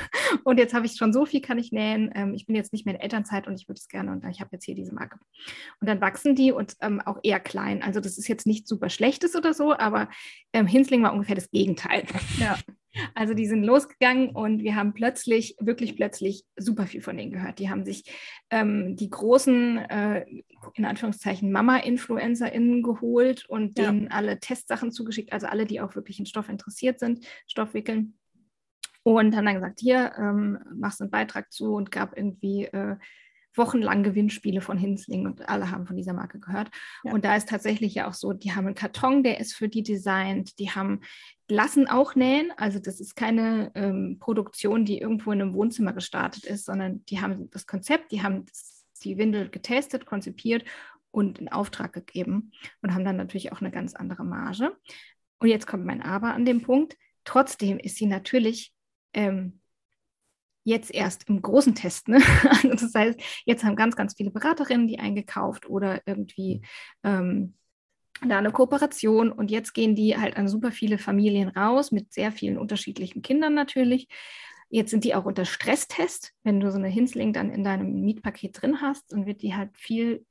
Und 0.42 0.58
jetzt 0.58 0.74
habe 0.74 0.84
ich 0.84 0.96
schon 0.96 1.12
so 1.12 1.26
viel, 1.26 1.40
kann 1.40 1.58
ich 1.58 1.70
nähen. 1.70 2.10
Ähm, 2.14 2.34
ich 2.34 2.46
bin 2.46 2.56
jetzt 2.56 2.72
nicht 2.72 2.84
mehr 2.84 2.94
in 2.96 3.00
Elternzeit 3.00 3.46
und 3.46 3.54
ich 3.54 3.68
würde 3.68 3.78
es 3.78 3.88
gerne 3.88 4.10
und 4.10 4.24
ich 4.28 4.40
habe 4.40 4.50
jetzt 4.52 4.64
hier 4.64 4.74
diese 4.74 4.92
Marke. 4.92 5.18
Und 5.80 5.88
dann 5.88 6.00
wachsen 6.00 6.34
die 6.34 6.50
und 6.50 6.74
ähm, 6.80 7.00
auch 7.00 7.18
eher 7.22 7.40
klein. 7.40 7.82
Also 7.82 8.00
das 8.00 8.18
ist 8.18 8.26
jetzt 8.26 8.46
nicht 8.46 8.66
super 8.66 8.90
schlechtes 8.90 9.36
oder 9.36 9.54
so, 9.54 9.76
aber 9.76 10.08
ähm, 10.52 10.66
Hinsling 10.66 11.02
war 11.02 11.12
ungefähr 11.12 11.36
das 11.36 11.50
Gegenteil. 11.50 12.04
Ja. 12.38 12.58
Also 13.14 13.34
die 13.34 13.46
sind 13.46 13.64
losgegangen 13.64 14.30
und 14.30 14.62
wir 14.62 14.76
haben 14.76 14.94
plötzlich, 14.94 15.56
wirklich 15.58 15.96
plötzlich 15.96 16.44
super 16.56 16.86
viel 16.86 17.00
von 17.00 17.16
denen 17.16 17.32
gehört. 17.32 17.58
Die 17.58 17.70
haben 17.70 17.84
sich 17.84 18.04
ähm, 18.50 18.96
die 18.96 19.10
großen, 19.10 19.78
äh, 19.78 20.24
in 20.74 20.84
Anführungszeichen, 20.84 21.52
Mama-InfluencerInnen 21.52 22.82
geholt 22.82 23.46
und 23.48 23.78
ja. 23.78 23.90
denen 23.90 24.08
alle 24.08 24.40
Testsachen 24.40 24.92
zugeschickt, 24.92 25.32
also 25.32 25.46
alle, 25.46 25.66
die 25.66 25.80
auch 25.80 25.94
wirklich 25.94 26.18
in 26.18 26.26
Stoff 26.26 26.48
interessiert 26.48 27.00
sind, 27.00 27.26
Stoffwickeln. 27.46 28.18
Und 29.02 29.36
haben 29.36 29.44
dann 29.44 29.56
gesagt, 29.56 29.80
hier, 29.80 30.12
ähm, 30.16 30.58
machst 30.74 31.02
einen 31.02 31.10
Beitrag 31.10 31.52
zu 31.52 31.74
und 31.74 31.90
gab 31.90 32.16
irgendwie 32.16 32.64
äh, 32.64 32.96
wochenlang 33.56 34.02
Gewinnspiele 34.02 34.60
von 34.60 34.78
Hinsling 34.78 35.26
und 35.26 35.48
alle 35.48 35.70
haben 35.70 35.86
von 35.86 35.96
dieser 35.96 36.12
Marke 36.12 36.40
gehört. 36.40 36.70
Ja. 37.04 37.12
Und 37.12 37.24
da 37.24 37.36
ist 37.36 37.48
tatsächlich 37.48 37.94
ja 37.94 38.08
auch 38.08 38.14
so, 38.14 38.32
die 38.32 38.52
haben 38.52 38.66
einen 38.66 38.74
Karton, 38.74 39.22
der 39.22 39.40
ist 39.40 39.54
für 39.54 39.68
die 39.68 39.82
designt, 39.82 40.58
die 40.58 40.70
haben, 40.70 41.00
lassen 41.48 41.88
auch 41.88 42.14
nähen, 42.14 42.52
also 42.56 42.78
das 42.78 43.00
ist 43.00 43.16
keine 43.16 43.70
ähm, 43.74 44.18
Produktion, 44.18 44.84
die 44.84 44.98
irgendwo 44.98 45.32
in 45.32 45.42
einem 45.42 45.54
Wohnzimmer 45.54 45.92
gestartet 45.92 46.44
ist, 46.44 46.64
sondern 46.64 47.04
die 47.06 47.20
haben 47.20 47.50
das 47.50 47.66
Konzept, 47.66 48.12
die 48.12 48.22
haben 48.22 48.44
das, 48.46 48.84
die 49.02 49.18
Windel 49.18 49.50
getestet, 49.50 50.06
konzipiert 50.06 50.64
und 51.10 51.38
in 51.38 51.48
Auftrag 51.48 51.92
gegeben 51.92 52.52
und 52.82 52.94
haben 52.94 53.04
dann 53.04 53.16
natürlich 53.16 53.52
auch 53.52 53.60
eine 53.60 53.70
ganz 53.70 53.94
andere 53.94 54.24
Marge. 54.24 54.76
Und 55.38 55.48
jetzt 55.48 55.66
kommt 55.66 55.84
mein 55.84 56.02
Aber 56.02 56.34
an 56.34 56.44
dem 56.44 56.62
Punkt. 56.62 56.96
Trotzdem 57.24 57.78
ist 57.78 57.96
sie 57.96 58.06
natürlich 58.06 58.72
ähm, 59.12 59.60
jetzt 60.64 60.92
erst 60.92 61.28
im 61.28 61.40
großen 61.40 61.74
Test. 61.74 62.08
Ne? 62.08 62.18
Also 62.44 62.68
das 62.70 62.94
heißt, 62.94 63.20
jetzt 63.44 63.64
haben 63.64 63.76
ganz, 63.76 63.96
ganz 63.96 64.14
viele 64.16 64.30
Beraterinnen 64.30 64.88
die 64.88 64.98
eingekauft 64.98 65.68
oder 65.68 66.00
irgendwie 66.06 66.62
ähm, 67.02 67.54
da 68.26 68.38
eine 68.38 68.52
Kooperation 68.52 69.30
und 69.30 69.50
jetzt 69.50 69.74
gehen 69.74 69.94
die 69.94 70.16
halt 70.16 70.36
an 70.36 70.48
super 70.48 70.72
viele 70.72 70.98
Familien 70.98 71.48
raus 71.48 71.92
mit 71.92 72.12
sehr 72.12 72.32
vielen 72.32 72.58
unterschiedlichen 72.58 73.22
Kindern 73.22 73.54
natürlich. 73.54 74.08
Jetzt 74.70 74.90
sind 74.90 75.04
die 75.04 75.14
auch 75.14 75.24
unter 75.24 75.44
Stresstest. 75.44 76.32
Wenn 76.42 76.60
du 76.60 76.70
so 76.70 76.78
eine 76.78 76.88
Hinsling 76.88 77.32
dann 77.32 77.50
in 77.50 77.64
deinem 77.64 78.00
Mietpaket 78.00 78.60
drin 78.60 78.80
hast, 78.80 79.12
dann 79.12 79.26
wird 79.26 79.42
die 79.42 79.54
halt 79.54 79.76
viel 79.76 80.24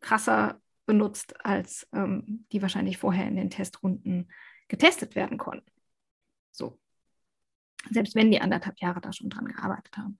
krasser 0.00 0.60
benutzt, 0.86 1.44
als 1.44 1.88
ähm, 1.92 2.46
die 2.52 2.62
wahrscheinlich 2.62 2.98
vorher 2.98 3.26
in 3.26 3.36
den 3.36 3.50
Testrunden 3.50 4.28
getestet 4.68 5.14
werden 5.16 5.38
konnten. 5.38 5.70
So 6.52 6.78
selbst 7.90 8.14
wenn 8.14 8.30
die 8.30 8.40
anderthalb 8.40 8.78
Jahre 8.80 9.00
da 9.00 9.12
schon 9.12 9.30
dran 9.30 9.46
gearbeitet 9.46 9.96
haben. 9.96 10.18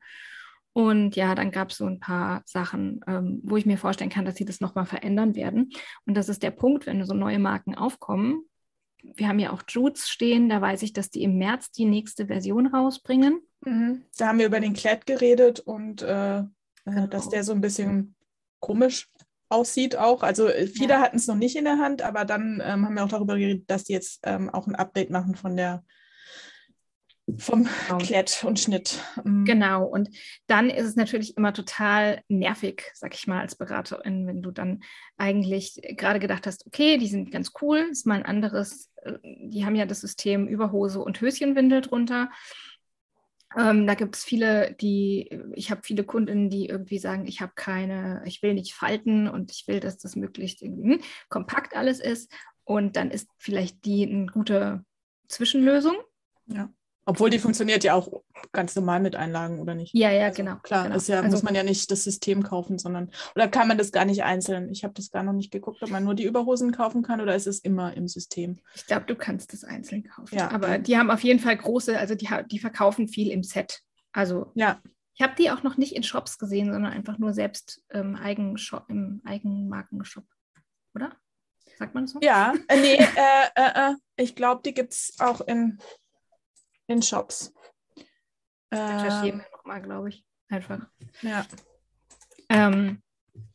Und 0.72 1.16
ja, 1.16 1.34
dann 1.34 1.50
gab 1.50 1.70
es 1.70 1.78
so 1.78 1.86
ein 1.86 1.98
paar 1.98 2.42
Sachen, 2.44 3.00
ähm, 3.06 3.40
wo 3.42 3.56
ich 3.56 3.66
mir 3.66 3.78
vorstellen 3.78 4.10
kann, 4.10 4.24
dass 4.24 4.36
sie 4.36 4.44
das 4.44 4.60
nochmal 4.60 4.86
verändern 4.86 5.34
werden. 5.34 5.70
Und 6.06 6.14
das 6.14 6.28
ist 6.28 6.42
der 6.42 6.52
Punkt, 6.52 6.86
wenn 6.86 7.04
so 7.04 7.14
neue 7.14 7.38
Marken 7.38 7.74
aufkommen. 7.74 8.44
Wir 9.02 9.28
haben 9.28 9.38
ja 9.38 9.52
auch 9.52 9.62
Jutes 9.68 10.08
stehen, 10.08 10.48
da 10.48 10.60
weiß 10.60 10.82
ich, 10.82 10.92
dass 10.92 11.10
die 11.10 11.22
im 11.22 11.36
März 11.38 11.72
die 11.72 11.84
nächste 11.84 12.26
Version 12.26 12.66
rausbringen. 12.66 13.40
Mhm. 13.64 14.02
Da 14.18 14.28
haben 14.28 14.38
wir 14.38 14.46
über 14.46 14.60
den 14.60 14.74
Klett 14.74 15.06
geredet 15.06 15.60
und 15.60 16.02
äh, 16.02 16.44
genau. 16.84 17.06
dass 17.08 17.28
der 17.28 17.44
so 17.44 17.52
ein 17.52 17.60
bisschen 17.60 18.14
komisch 18.60 19.08
aussieht 19.48 19.96
auch. 19.96 20.22
Also 20.22 20.48
äh, 20.48 20.66
viele 20.66 20.94
ja. 20.94 21.00
hatten 21.00 21.16
es 21.16 21.26
noch 21.26 21.36
nicht 21.36 21.56
in 21.56 21.64
der 21.64 21.78
Hand, 21.78 22.02
aber 22.02 22.24
dann 22.24 22.62
ähm, 22.64 22.84
haben 22.84 22.94
wir 22.94 23.04
auch 23.04 23.08
darüber 23.08 23.36
geredet, 23.36 23.70
dass 23.70 23.84
die 23.84 23.94
jetzt 23.94 24.20
ähm, 24.24 24.50
auch 24.50 24.66
ein 24.66 24.76
Update 24.76 25.10
machen 25.10 25.34
von 25.34 25.56
der 25.56 25.84
vom 27.36 27.68
genau. 27.86 27.98
Klett 27.98 28.44
und 28.44 28.58
Schnitt. 28.58 28.98
Mhm. 29.24 29.44
Genau, 29.44 29.84
und 29.84 30.10
dann 30.46 30.70
ist 30.70 30.86
es 30.86 30.96
natürlich 30.96 31.36
immer 31.36 31.52
total 31.52 32.22
nervig, 32.28 32.90
sag 32.94 33.14
ich 33.14 33.26
mal, 33.26 33.40
als 33.40 33.56
Beraterin, 33.56 34.26
wenn 34.26 34.42
du 34.42 34.50
dann 34.50 34.82
eigentlich 35.16 35.80
gerade 35.96 36.18
gedacht 36.18 36.46
hast, 36.46 36.66
okay, 36.66 36.96
die 36.96 37.08
sind 37.08 37.30
ganz 37.30 37.52
cool, 37.60 37.88
ist 37.90 38.06
mal 38.06 38.18
ein 38.18 38.26
anderes, 38.26 38.90
äh, 39.02 39.12
die 39.22 39.64
haben 39.64 39.76
ja 39.76 39.86
das 39.86 40.00
System 40.00 40.48
Überhose 40.48 41.00
und 41.00 41.20
Höschenwindel 41.20 41.82
drunter. 41.82 42.30
Ähm, 43.56 43.86
da 43.86 43.94
gibt 43.94 44.16
es 44.16 44.24
viele, 44.24 44.74
die, 44.74 45.30
ich 45.54 45.70
habe 45.70 45.80
viele 45.82 46.04
Kundinnen, 46.04 46.50
die 46.50 46.66
irgendwie 46.66 46.98
sagen, 46.98 47.26
ich 47.26 47.40
habe 47.40 47.52
keine, 47.54 48.22
ich 48.26 48.42
will 48.42 48.54
nicht 48.54 48.74
falten 48.74 49.26
und 49.26 49.50
ich 49.52 49.66
will, 49.66 49.80
dass 49.80 49.98
das 49.98 50.16
möglichst 50.16 50.60
hm, 50.60 51.00
kompakt 51.28 51.74
alles 51.74 52.00
ist. 52.00 52.30
Und 52.64 52.96
dann 52.96 53.10
ist 53.10 53.30
vielleicht 53.38 53.86
die 53.86 54.06
eine 54.06 54.26
gute 54.26 54.84
Zwischenlösung. 55.28 55.96
Ja. 56.46 56.68
Obwohl 57.08 57.30
die 57.30 57.38
funktioniert 57.38 57.84
ja 57.84 57.94
auch 57.94 58.22
ganz 58.52 58.76
normal 58.76 59.00
mit 59.00 59.16
Einlagen, 59.16 59.60
oder 59.60 59.74
nicht? 59.74 59.94
Ja, 59.94 60.10
ja, 60.10 60.26
also, 60.26 60.36
genau. 60.36 60.56
Klar, 60.56 60.90
genau. 60.90 60.98
Ja, 60.98 61.20
also, 61.20 61.30
muss 61.30 61.42
man 61.42 61.54
ja 61.54 61.62
nicht 61.62 61.90
das 61.90 62.04
System 62.04 62.42
kaufen, 62.42 62.78
sondern 62.78 63.10
oder 63.34 63.48
kann 63.48 63.66
man 63.66 63.78
das 63.78 63.92
gar 63.92 64.04
nicht 64.04 64.24
einzeln? 64.24 64.70
Ich 64.70 64.84
habe 64.84 64.92
das 64.92 65.10
gar 65.10 65.22
noch 65.22 65.32
nicht 65.32 65.50
geguckt, 65.50 65.82
ob 65.82 65.88
man 65.88 66.04
nur 66.04 66.14
die 66.14 66.24
Überhosen 66.24 66.70
kaufen 66.70 67.00
kann 67.02 67.22
oder 67.22 67.34
ist 67.34 67.46
es 67.46 67.60
immer 67.60 67.94
im 67.94 68.08
System? 68.08 68.58
Ich 68.74 68.84
glaube, 68.84 69.06
du 69.06 69.14
kannst 69.16 69.54
das 69.54 69.64
einzeln 69.64 70.04
kaufen. 70.04 70.36
Ja. 70.36 70.50
Aber 70.50 70.76
die 70.76 70.98
haben 70.98 71.10
auf 71.10 71.24
jeden 71.24 71.40
Fall 71.40 71.56
große, 71.56 71.98
also 71.98 72.14
die, 72.14 72.28
die 72.50 72.58
verkaufen 72.58 73.08
viel 73.08 73.30
im 73.30 73.42
Set. 73.42 73.80
Also 74.12 74.52
ja. 74.54 74.78
Ich 75.14 75.22
habe 75.22 75.32
die 75.38 75.50
auch 75.50 75.62
noch 75.62 75.78
nicht 75.78 75.96
in 75.96 76.02
Shops 76.02 76.36
gesehen, 76.36 76.70
sondern 76.70 76.92
einfach 76.92 77.16
nur 77.16 77.32
selbst 77.32 77.82
ähm, 77.88 78.16
Eigenshop, 78.16 78.84
im 78.90 79.22
Eigenmarkenshop, 79.24 80.24
oder? 80.94 81.12
Sagt 81.78 81.94
man 81.94 82.06
so? 82.06 82.18
Ja, 82.20 82.52
äh, 82.68 82.76
nee, 82.78 82.96
äh, 82.96 83.48
äh, 83.54 83.92
äh 83.92 83.94
ich 84.16 84.36
glaube, 84.36 84.60
die 84.62 84.74
gibt 84.74 84.92
es 84.92 85.14
auch 85.18 85.40
in 85.40 85.78
in 86.88 87.02
Shops. 87.02 87.52
Recherchieren 88.72 89.40
wir 89.40 89.46
nochmal, 89.56 89.80
glaube 89.80 90.08
ich. 90.10 90.24
Einfach. 90.48 90.80
Ja. 91.22 91.46
Ähm, 92.48 93.02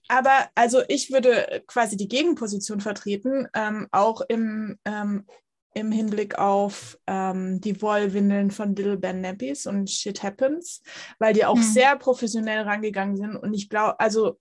aber 0.08 0.50
also 0.56 0.82
ich 0.88 1.12
würde 1.12 1.63
quasi 1.68 1.98
die 1.98 2.08
Gegenposition 2.08 2.82
vertreten, 2.82 3.48
ähm, 3.54 3.88
auch 3.92 4.22
im, 4.22 4.78
ähm, 4.86 5.25
im 5.74 5.92
Hinblick 5.92 6.38
auf 6.38 7.00
ähm, 7.08 7.62
die 7.62 7.82
Wollwindeln 7.82 8.52
von 8.52 8.75
Little 8.75 8.98
Ben 8.98 9.22
Nappies 9.22 9.66
und 9.66 9.90
Shit 9.90 10.22
Happens, 10.22 10.84
weil 11.20 11.34
die 11.34 11.46
auch 11.46 11.56
mhm. 11.56 11.63
sehr 11.63 11.96
professionell 11.98 12.62
rangegangen 12.62 13.18
sind. 13.18 13.36
Und 13.36 13.54
ich 13.54 13.70
glaube, 13.70 14.00
also 14.00 14.38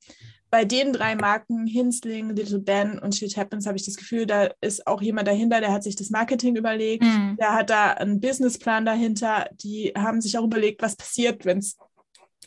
bei 0.53 0.67
den 0.67 0.93
drei 0.93 1.17
Marken, 1.17 1.67
Hinsling, 1.67 2.37
Little 2.37 2.59
Ben 2.59 2.99
und 2.99 3.15
Shit 3.15 3.39
Happens, 3.39 3.67
habe 3.67 3.79
ich 3.79 3.87
das 3.87 3.97
Gefühl, 3.97 4.27
da 4.27 4.51
ist 4.61 4.87
auch 4.87 5.01
jemand 5.01 5.27
dahinter, 5.27 5.63
der 5.63 5.73
hat 5.73 5.83
sich 5.83 5.97
das 5.97 6.11
Marketing 6.11 6.57
überlegt, 6.57 7.05
mhm. 7.05 7.39
der 7.41 7.55
hat 7.55 7.71
da 7.71 7.93
einen 7.93 8.21
Businessplan 8.21 8.85
dahinter, 8.85 9.49
die 9.55 9.95
haben 9.97 10.21
sich 10.21 10.37
auch 10.37 10.45
überlegt, 10.45 10.83
was 10.83 10.95
passiert, 10.95 11.47
wenn 11.47 11.57
es 11.57 11.79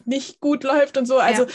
nicht 0.06 0.40
gut 0.40 0.64
läuft 0.64 0.98
und 0.98 1.08
so. 1.08 1.18
Also 1.18 1.46
ja. 1.46 1.50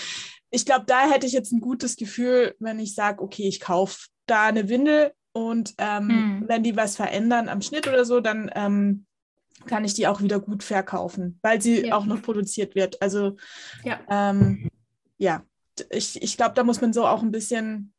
ich 0.51 0.67
glaube, 0.67 0.87
da 0.89 1.09
hätte 1.09 1.25
ich 1.25 1.33
jetzt 1.33 1.53
ein 1.53 1.61
gutes 1.61 1.95
Gefühl, 1.95 2.57
wenn 2.59 2.81
ich 2.81 2.97
sage, 2.97 3.23
okay, 3.23 3.47
ich 3.47 3.61
kaufe 3.61 4.09
da 4.27 4.47
eine 4.47 4.69
Windel 4.69 5.13
und 5.31 5.75
ähm, 5.79 6.07
mhm. 6.09 6.45
wenn 6.49 6.65
die 6.65 6.77
was 6.77 6.97
verändern 6.97 7.49
am 7.49 7.63
Schnitt 7.63 7.87
oder 7.87 8.05
so, 8.05 8.19
dann 8.19 8.51
ähm, 8.57 9.07
kann 9.67 9.85
ich 9.85 9.95
die 9.95 10.09
auch 10.09 10.21
wieder 10.21 10.41
gut 10.41 10.65
verkaufen, 10.65 11.39
weil 11.43 11.63
sie 11.63 11.87
ja. 11.87 11.95
auch 11.95 12.07
noch 12.07 12.23
produziert 12.23 12.75
wird. 12.75 13.01
Also 13.01 13.37
ja, 13.85 14.01
ähm, 14.11 14.69
ja 15.17 15.45
ich, 15.91 16.23
ich 16.23 16.37
glaube, 16.37 16.55
da 16.55 16.65
muss 16.65 16.81
man 16.81 16.93
so 16.93 17.07
auch 17.07 17.23
ein 17.23 17.31
bisschen 17.31 17.93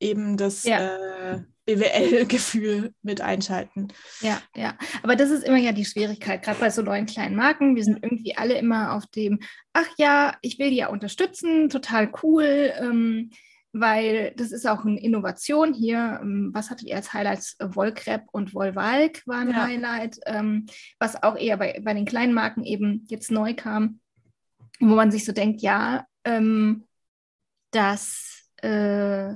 eben 0.00 0.36
das 0.36 0.64
ja. 0.64 1.34
äh, 1.34 1.42
BWL-Gefühl 1.66 2.94
mit 3.02 3.20
einschalten. 3.20 3.88
Ja, 4.20 4.40
ja. 4.54 4.76
Aber 5.02 5.16
das 5.16 5.30
ist 5.30 5.44
immer 5.44 5.56
ja 5.56 5.72
die 5.72 5.84
Schwierigkeit, 5.84 6.42
gerade 6.42 6.60
bei 6.60 6.70
so 6.70 6.82
neuen 6.82 7.06
kleinen 7.06 7.36
Marken. 7.36 7.76
Wir 7.76 7.84
sind 7.84 8.02
irgendwie 8.02 8.36
alle 8.36 8.54
immer 8.58 8.94
auf 8.94 9.06
dem, 9.06 9.40
ach 9.72 9.88
ja, 9.98 10.36
ich 10.42 10.58
will 10.58 10.70
die 10.70 10.76
ja 10.76 10.88
unterstützen, 10.88 11.68
total 11.68 12.12
cool. 12.22 12.72
Ähm, 12.78 13.30
weil 13.80 14.32
das 14.36 14.52
ist 14.52 14.66
auch 14.66 14.84
eine 14.84 15.00
Innovation 15.00 15.74
hier. 15.74 16.20
Ähm, 16.22 16.50
was 16.54 16.70
hattet 16.70 16.88
ihr 16.88 16.96
als 16.96 17.12
Highlights? 17.12 17.56
Wollkrepp 17.60 18.24
und 18.32 18.54
Wollwalk 18.54 19.22
war 19.26 19.40
ein 19.40 19.50
ja. 19.50 19.66
Highlight, 19.66 20.18
ähm, 20.26 20.66
was 20.98 21.22
auch 21.22 21.36
eher 21.36 21.58
bei, 21.58 21.80
bei 21.84 21.92
den 21.92 22.06
kleinen 22.06 22.32
Marken 22.32 22.64
eben 22.64 23.04
jetzt 23.08 23.30
neu 23.30 23.54
kam, 23.54 24.00
wo 24.80 24.94
man 24.94 25.10
sich 25.10 25.24
so 25.24 25.32
denkt, 25.32 25.60
ja, 25.60 26.06
ähm, 26.24 26.85
das, 27.70 28.48
äh, 28.58 29.34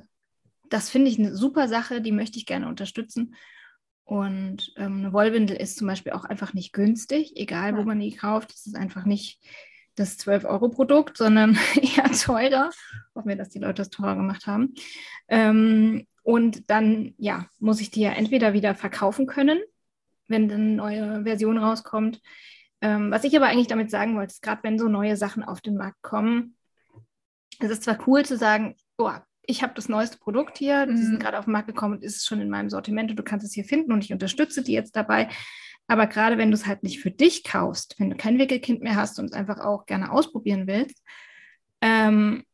das 0.68 0.90
finde 0.90 1.10
ich 1.10 1.18
eine 1.18 1.34
super 1.34 1.68
Sache, 1.68 2.00
die 2.00 2.12
möchte 2.12 2.38
ich 2.38 2.46
gerne 2.46 2.68
unterstützen. 2.68 3.34
Und 4.04 4.72
ähm, 4.76 4.98
eine 4.98 5.12
Wollwindel 5.12 5.56
ist 5.56 5.78
zum 5.78 5.86
Beispiel 5.86 6.12
auch 6.12 6.24
einfach 6.24 6.52
nicht 6.52 6.72
günstig, 6.72 7.32
egal 7.36 7.76
wo 7.76 7.82
man 7.84 8.00
die 8.00 8.16
kauft. 8.16 8.52
Es 8.52 8.66
ist 8.66 8.74
einfach 8.74 9.04
nicht 9.04 9.40
das 9.94 10.18
12-Euro-Produkt, 10.18 11.16
sondern 11.16 11.56
eher 11.74 12.10
teurer. 12.12 12.70
Hoffen 13.14 13.28
wir, 13.28 13.36
dass 13.36 13.50
die 13.50 13.60
Leute 13.60 13.82
das 13.82 13.90
teurer 13.90 14.16
gemacht 14.16 14.46
haben. 14.46 14.74
Ähm, 15.28 16.06
und 16.22 16.68
dann, 16.70 17.14
ja, 17.18 17.46
muss 17.58 17.80
ich 17.80 17.90
die 17.90 18.00
ja 18.00 18.10
entweder 18.10 18.52
wieder 18.52 18.74
verkaufen 18.74 19.26
können, 19.26 19.60
wenn 20.26 20.48
dann 20.48 20.60
eine 20.60 20.74
neue 20.74 21.22
Version 21.24 21.58
rauskommt. 21.58 22.20
Ähm, 22.80 23.10
was 23.10 23.24
ich 23.24 23.36
aber 23.36 23.46
eigentlich 23.46 23.66
damit 23.66 23.90
sagen 23.90 24.16
wollte, 24.16 24.32
ist, 24.32 24.42
gerade 24.42 24.62
wenn 24.62 24.78
so 24.78 24.88
neue 24.88 25.16
Sachen 25.16 25.44
auf 25.44 25.60
den 25.60 25.76
Markt 25.76 26.02
kommen, 26.02 26.56
es 27.60 27.70
ist 27.70 27.84
zwar 27.84 27.98
cool 28.06 28.24
zu 28.24 28.36
sagen, 28.36 28.76
oh, 28.98 29.10
ich 29.42 29.62
habe 29.62 29.74
das 29.74 29.88
neueste 29.88 30.18
Produkt 30.18 30.58
hier, 30.58 30.86
die 30.86 30.96
sind 30.96 31.14
mhm. 31.14 31.18
gerade 31.18 31.38
auf 31.38 31.46
den 31.46 31.52
Markt 31.52 31.68
gekommen 31.68 31.94
und 31.96 32.04
ist 32.04 32.26
schon 32.26 32.40
in 32.40 32.50
meinem 32.50 32.70
Sortiment 32.70 33.10
und 33.10 33.16
du 33.16 33.22
kannst 33.22 33.44
es 33.44 33.52
hier 33.52 33.64
finden 33.64 33.92
und 33.92 34.04
ich 34.04 34.12
unterstütze 34.12 34.62
die 34.62 34.72
jetzt 34.72 34.94
dabei. 34.94 35.28
Aber 35.88 36.06
gerade 36.06 36.38
wenn 36.38 36.50
du 36.50 36.54
es 36.54 36.66
halt 36.66 36.84
nicht 36.84 37.00
für 37.00 37.10
dich 37.10 37.42
kaufst, 37.42 37.96
wenn 37.98 38.10
du 38.10 38.16
kein 38.16 38.38
Wickelkind 38.38 38.80
mehr 38.80 38.94
hast 38.94 39.18
und 39.18 39.26
es 39.26 39.32
einfach 39.32 39.58
auch 39.58 39.86
gerne 39.86 40.12
ausprobieren 40.12 40.68
willst, 40.68 41.02
ähm, 41.80 42.44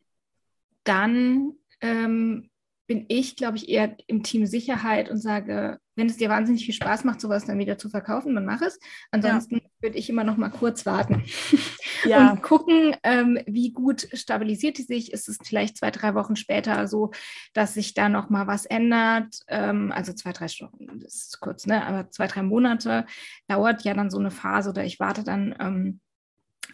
dann 0.84 1.52
ähm, 1.82 2.48
bin 2.86 3.04
ich, 3.08 3.36
glaube 3.36 3.56
ich, 3.56 3.68
eher 3.68 3.96
im 4.06 4.22
Team 4.22 4.46
Sicherheit 4.46 5.10
und 5.10 5.18
sage, 5.18 5.78
wenn 5.96 6.08
es 6.08 6.18
dir 6.18 6.28
wahnsinnig 6.28 6.64
viel 6.64 6.74
Spaß 6.74 7.04
macht, 7.04 7.20
sowas 7.20 7.46
dann 7.46 7.58
wieder 7.58 7.78
zu 7.78 7.88
verkaufen, 7.88 8.34
dann 8.34 8.44
mach 8.44 8.60
es. 8.60 8.78
Ansonsten 9.10 9.56
ja. 9.56 9.62
würde 9.80 9.96
ich 9.96 10.10
immer 10.10 10.24
noch 10.24 10.36
mal 10.36 10.50
kurz 10.50 10.84
warten 10.84 11.24
ja. 12.04 12.30
und 12.30 12.42
gucken, 12.42 12.94
ähm, 13.02 13.38
wie 13.46 13.72
gut 13.72 14.06
stabilisiert 14.12 14.78
die 14.78 14.82
sich. 14.82 15.12
Ist 15.12 15.28
es 15.28 15.38
vielleicht 15.42 15.78
zwei, 15.78 15.90
drei 15.90 16.14
Wochen 16.14 16.36
später 16.36 16.86
so, 16.86 17.12
dass 17.54 17.74
sich 17.74 17.94
da 17.94 18.08
noch 18.08 18.28
mal 18.28 18.46
was 18.46 18.66
ändert? 18.66 19.40
Ähm, 19.48 19.90
also 19.90 20.12
zwei, 20.12 20.32
drei 20.32 20.48
Stunden, 20.48 21.00
das 21.00 21.14
ist 21.14 21.40
kurz, 21.40 21.66
ne? 21.66 21.84
aber 21.84 22.10
zwei, 22.10 22.26
drei 22.26 22.42
Monate 22.42 23.06
dauert 23.48 23.82
ja 23.82 23.94
dann 23.94 24.10
so 24.10 24.18
eine 24.18 24.30
Phase 24.30 24.70
oder 24.70 24.84
ich 24.84 25.00
warte 25.00 25.24
dann 25.24 25.54
ähm, 25.58 26.00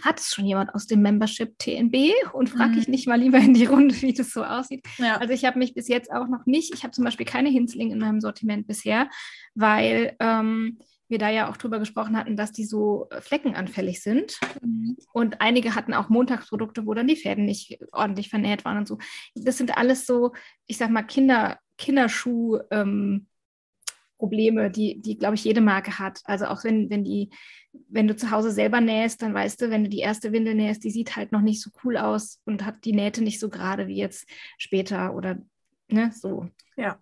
hat 0.02 0.20
es 0.20 0.28
schon 0.34 0.46
jemand 0.46 0.75
aus 0.75 0.87
dem 0.87 1.02
Membership 1.02 1.58
TNB 1.58 2.12
und 2.32 2.50
frage 2.50 2.72
mhm. 2.72 2.78
ich 2.78 2.88
nicht 2.88 3.06
mal 3.06 3.20
lieber 3.20 3.38
in 3.38 3.54
die 3.54 3.66
Runde, 3.66 4.00
wie 4.02 4.12
das 4.12 4.30
so 4.30 4.44
aussieht. 4.44 4.87
Ja. 4.99 5.16
Also 5.16 5.34
ich 5.34 5.44
habe 5.44 5.58
mich 5.58 5.75
bis 5.75 5.88
jetzt 5.88 6.11
auch 6.11 6.28
noch 6.28 6.46
nicht, 6.46 6.75
ich 6.75 6.82
habe 6.82 6.92
zum 6.92 7.04
Beispiel 7.04 7.26
keine 7.26 7.49
Hinsling 7.50 7.90
in 7.90 7.99
meinem 7.99 8.20
Sortiment 8.20 8.66
bisher, 8.66 9.08
weil 9.54 10.16
ähm, 10.20 10.78
wir 11.12 11.18
da 11.18 11.28
ja 11.28 11.49
auch 11.49 11.56
drüber 11.56 11.78
gesprochen 11.78 12.16
hatten, 12.16 12.37
dass 12.37 12.50
die 12.50 12.64
so 12.64 13.06
äh, 13.11 13.20
fleckenanfällig 13.20 14.02
sind. 14.02 14.40
Mhm. 14.61 14.96
Und 15.12 15.40
einige 15.40 15.76
hatten 15.76 15.94
auch 15.94 16.08
Montagsprodukte, 16.08 16.87
wo 16.87 16.94
dann 16.94 17.06
die 17.06 17.16
Fäden 17.16 17.44
nicht 17.44 17.78
ordentlich 17.92 18.30
vernäht 18.30 18.64
waren 18.64 18.78
und 18.78 18.88
so. 18.88 18.99
Das 19.34 19.58
sind 19.58 19.76
alles 19.76 20.06
so, 20.06 20.32
ich 20.66 20.78
sag 20.78 20.90
mal, 20.90 21.02
Kinder, 21.02 21.58
Kinderschuh. 21.78 22.58
Ähm, 22.70 23.26
Probleme, 24.22 24.70
die, 24.70 25.00
die 25.00 25.18
glaube 25.18 25.34
ich, 25.34 25.42
jede 25.42 25.60
Marke 25.60 25.98
hat. 25.98 26.20
Also 26.26 26.44
auch 26.46 26.62
wenn, 26.62 26.88
wenn 26.90 27.02
die, 27.02 27.30
wenn 27.88 28.06
du 28.06 28.14
zu 28.14 28.30
Hause 28.30 28.52
selber 28.52 28.80
nähst, 28.80 29.20
dann 29.20 29.34
weißt 29.34 29.60
du, 29.60 29.68
wenn 29.68 29.82
du 29.82 29.90
die 29.90 29.98
erste 29.98 30.30
Windel 30.30 30.54
nähst, 30.54 30.84
die 30.84 30.92
sieht 30.92 31.16
halt 31.16 31.32
noch 31.32 31.40
nicht 31.40 31.60
so 31.60 31.70
cool 31.82 31.96
aus 31.96 32.40
und 32.44 32.64
hat 32.64 32.84
die 32.84 32.92
Nähte 32.92 33.20
nicht 33.20 33.40
so 33.40 33.48
gerade 33.48 33.88
wie 33.88 33.96
jetzt 33.96 34.28
später 34.58 35.16
oder 35.16 35.38
ne, 35.88 36.12
so. 36.14 36.46
Ja. 36.76 37.00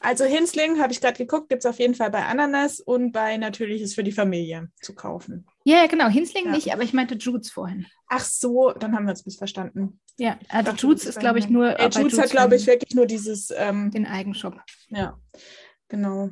Also 0.00 0.26
Hinsling, 0.26 0.80
habe 0.80 0.92
ich 0.92 1.00
gerade 1.00 1.16
geguckt, 1.16 1.48
gibt 1.48 1.64
es 1.64 1.66
auf 1.66 1.78
jeden 1.78 1.94
Fall 1.94 2.10
bei 2.10 2.26
Ananas 2.26 2.78
und 2.78 3.12
bei 3.12 3.38
Natürliches 3.38 3.94
für 3.94 4.04
die 4.04 4.12
Familie 4.12 4.68
zu 4.82 4.94
kaufen. 4.94 5.46
Ja, 5.64 5.86
genau, 5.86 6.08
Hinsling 6.08 6.44
ja. 6.44 6.50
nicht, 6.50 6.74
aber 6.74 6.82
ich 6.82 6.92
meinte 6.92 7.14
Jutes 7.14 7.50
vorhin. 7.50 7.86
Ach 8.06 8.20
so, 8.20 8.72
dann 8.72 8.94
haben 8.94 9.06
wir 9.06 9.12
uns 9.12 9.24
missverstanden. 9.24 9.98
Ja, 10.18 10.38
also 10.50 10.72
Jutes 10.72 11.06
ist, 11.06 11.18
glaube 11.18 11.38
ich, 11.38 11.48
nur. 11.48 11.80
Äh, 11.80 11.88
Jutes 11.88 12.18
hat, 12.18 12.30
glaube 12.30 12.56
ich, 12.56 12.66
wirklich 12.66 12.94
nur 12.94 13.06
dieses. 13.06 13.50
Ähm, 13.56 13.90
den 13.90 14.06
Eigenshop. 14.06 14.60
Ja. 14.88 15.18
Genau. 15.94 16.30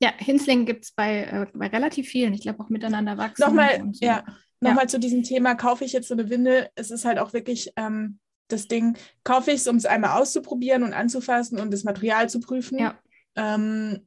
Ja, 0.00 0.12
Hinsling 0.16 0.64
gibt 0.64 0.84
es 0.84 0.92
bei, 0.92 1.24
äh, 1.24 1.46
bei 1.52 1.66
relativ 1.66 2.08
vielen. 2.08 2.34
Ich 2.34 2.42
glaube 2.42 2.62
auch 2.62 2.68
miteinander 2.68 3.18
wachsen. 3.18 3.42
Nochmal, 3.42 3.80
so. 3.92 4.04
ja, 4.04 4.24
nochmal 4.60 4.88
zu 4.88 5.00
diesem 5.00 5.24
Thema, 5.24 5.56
kaufe 5.56 5.84
ich 5.84 5.92
jetzt 5.92 6.06
so 6.06 6.14
eine 6.14 6.30
Windel? 6.30 6.68
Es 6.76 6.92
ist 6.92 7.04
halt 7.04 7.18
auch 7.18 7.32
wirklich 7.32 7.72
ähm, 7.76 8.20
das 8.46 8.68
Ding, 8.68 8.96
kaufe 9.24 9.50
ich 9.50 9.56
es, 9.56 9.66
um 9.66 9.74
es 9.74 9.86
einmal 9.86 10.20
auszuprobieren 10.20 10.84
und 10.84 10.92
anzufassen 10.92 11.58
und 11.58 11.72
das 11.72 11.82
Material 11.82 12.28
zu 12.28 12.38
prüfen? 12.38 12.78
Ja. 12.78 12.96
Ähm, 13.34 14.06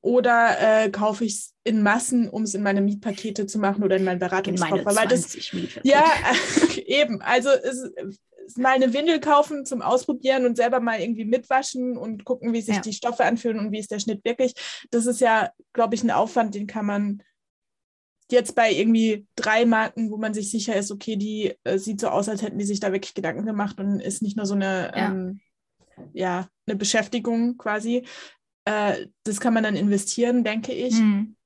oder 0.00 0.84
äh, 0.84 0.90
kaufe 0.90 1.24
ich 1.24 1.34
es 1.34 1.54
in 1.64 1.82
Massen, 1.82 2.30
um 2.30 2.44
es 2.44 2.54
in 2.54 2.62
meine 2.62 2.80
Mietpakete 2.80 3.46
zu 3.46 3.58
machen 3.58 3.84
oder 3.84 3.96
in 3.96 4.04
meinen 4.04 4.18
Beratungskoffer? 4.18 4.96
Weil 4.96 5.08
das, 5.08 5.36
ja, 5.82 6.04
eben. 6.86 7.20
Also 7.20 7.50
es, 7.50 7.82
es, 7.96 8.20
mal 8.56 8.74
eine 8.74 8.92
Windel 8.92 9.20
kaufen 9.20 9.64
zum 9.64 9.82
Ausprobieren 9.82 10.46
und 10.46 10.56
selber 10.56 10.80
mal 10.80 11.00
irgendwie 11.00 11.24
mitwaschen 11.24 11.96
und 11.96 12.24
gucken, 12.24 12.52
wie 12.52 12.60
sich 12.60 12.76
ja. 12.76 12.80
die 12.80 12.92
Stoffe 12.92 13.24
anfühlen 13.24 13.58
und 13.58 13.72
wie 13.72 13.78
ist 13.78 13.90
der 13.90 13.98
Schnitt 13.98 14.24
wirklich. 14.24 14.54
Das 14.90 15.06
ist 15.06 15.20
ja, 15.20 15.50
glaube 15.72 15.94
ich, 15.94 16.02
ein 16.02 16.10
Aufwand, 16.10 16.54
den 16.54 16.66
kann 16.66 16.86
man 16.86 17.22
jetzt 18.30 18.54
bei 18.54 18.72
irgendwie 18.72 19.26
drei 19.36 19.64
Marken, 19.64 20.10
wo 20.10 20.16
man 20.16 20.34
sich 20.34 20.50
sicher 20.50 20.74
ist, 20.74 20.90
okay, 20.90 21.16
die 21.16 21.54
äh, 21.64 21.78
sieht 21.78 22.00
so 22.00 22.08
aus, 22.08 22.28
als 22.28 22.42
hätten 22.42 22.58
die 22.58 22.64
sich 22.64 22.80
da 22.80 22.92
wirklich 22.92 23.14
Gedanken 23.14 23.46
gemacht 23.46 23.78
und 23.78 24.00
ist 24.00 24.22
nicht 24.22 24.36
nur 24.36 24.46
so 24.46 24.54
eine, 24.54 24.92
ja, 24.96 25.10
ähm, 25.10 25.40
ja 26.12 26.48
eine 26.66 26.76
Beschäftigung 26.76 27.58
quasi. 27.58 28.06
Äh, 28.64 29.06
das 29.24 29.40
kann 29.40 29.54
man 29.54 29.62
dann 29.62 29.76
investieren, 29.76 30.44
denke 30.44 30.72
ich. 30.72 30.94
Mhm. 30.94 31.36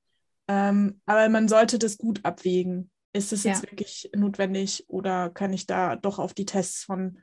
Ähm, 0.47 1.01
aber 1.05 1.27
man 1.29 1.47
sollte 1.47 1.77
das 1.77 1.97
gut 1.97 2.23
abwägen. 2.23 2.89
Ist 3.13 3.33
es 3.33 3.43
jetzt 3.43 3.63
ja. 3.63 3.71
wirklich 3.71 4.09
notwendig 4.15 4.85
oder 4.89 5.29
kann 5.29 5.53
ich 5.53 5.65
da 5.65 5.95
doch 5.95 6.19
auf 6.19 6.33
die 6.33 6.45
Tests 6.45 6.83
von 6.83 7.19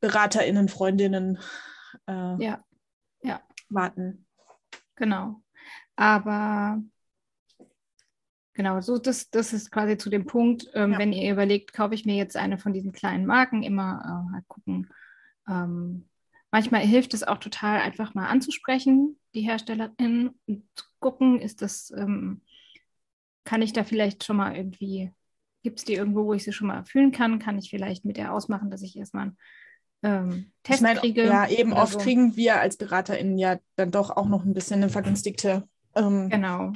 BeraterInnen, 0.00 0.68
Freundinnen 0.68 1.38
äh, 2.06 2.42
ja. 2.42 2.64
Ja. 3.22 3.40
warten? 3.68 4.26
Genau. 4.96 5.42
Aber 5.96 6.82
Genau, 8.54 8.80
so 8.80 8.98
das, 8.98 9.30
das 9.30 9.52
ist 9.52 9.72
quasi 9.72 9.98
zu 9.98 10.10
dem 10.10 10.26
Punkt, 10.26 10.70
ähm, 10.74 10.92
ja. 10.92 10.98
wenn 10.98 11.12
ihr 11.12 11.32
überlegt, 11.32 11.72
kaufe 11.72 11.94
ich 11.94 12.06
mir 12.06 12.14
jetzt 12.14 12.36
eine 12.36 12.56
von 12.56 12.72
diesen 12.72 12.92
kleinen 12.92 13.26
Marken, 13.26 13.64
immer 13.64 14.00
äh, 14.30 14.34
halt 14.34 14.48
gucken. 14.48 14.88
Ähm, 15.48 16.08
manchmal 16.52 16.82
hilft 16.82 17.14
es 17.14 17.24
auch 17.24 17.38
total, 17.38 17.80
einfach 17.80 18.14
mal 18.14 18.28
anzusprechen, 18.28 19.18
die 19.34 19.40
Herstellerin, 19.40 20.34
und 20.46 20.62
zu 20.76 20.84
gucken, 21.00 21.40
ist 21.40 21.62
das, 21.62 21.92
ähm, 21.96 22.42
kann 23.44 23.62
ich 23.62 23.72
da 23.72 23.84
vielleicht 23.84 24.24
schon 24.24 24.36
mal 24.36 24.56
irgendwie, 24.56 25.12
gibt 25.62 25.78
es 25.78 25.84
die 25.84 25.94
irgendwo, 25.94 26.26
wo 26.26 26.34
ich 26.34 26.44
sie 26.44 26.52
schon 26.52 26.68
mal 26.68 26.84
fühlen 26.84 27.12
kann? 27.12 27.38
Kann 27.38 27.58
ich 27.58 27.70
vielleicht 27.70 28.04
mit 28.04 28.16
der 28.16 28.32
ausmachen, 28.32 28.70
dass 28.70 28.82
ich 28.82 28.96
erstmal 28.96 29.24
einen 29.24 29.36
ähm, 30.02 30.52
Test 30.62 30.78
ich 30.78 30.82
mein, 30.82 30.96
kriege? 30.96 31.24
Ja, 31.24 31.48
eben 31.48 31.72
oft 31.72 31.94
so. 31.94 31.98
kriegen 31.98 32.36
wir 32.36 32.60
als 32.60 32.76
BeraterInnen 32.76 33.38
ja 33.38 33.58
dann 33.76 33.90
doch 33.90 34.10
auch 34.10 34.26
noch 34.26 34.44
ein 34.44 34.54
bisschen 34.54 34.82
eine 34.82 34.88
vergünstigte 34.88 35.68
ähm, 35.94 36.28
genau. 36.28 36.72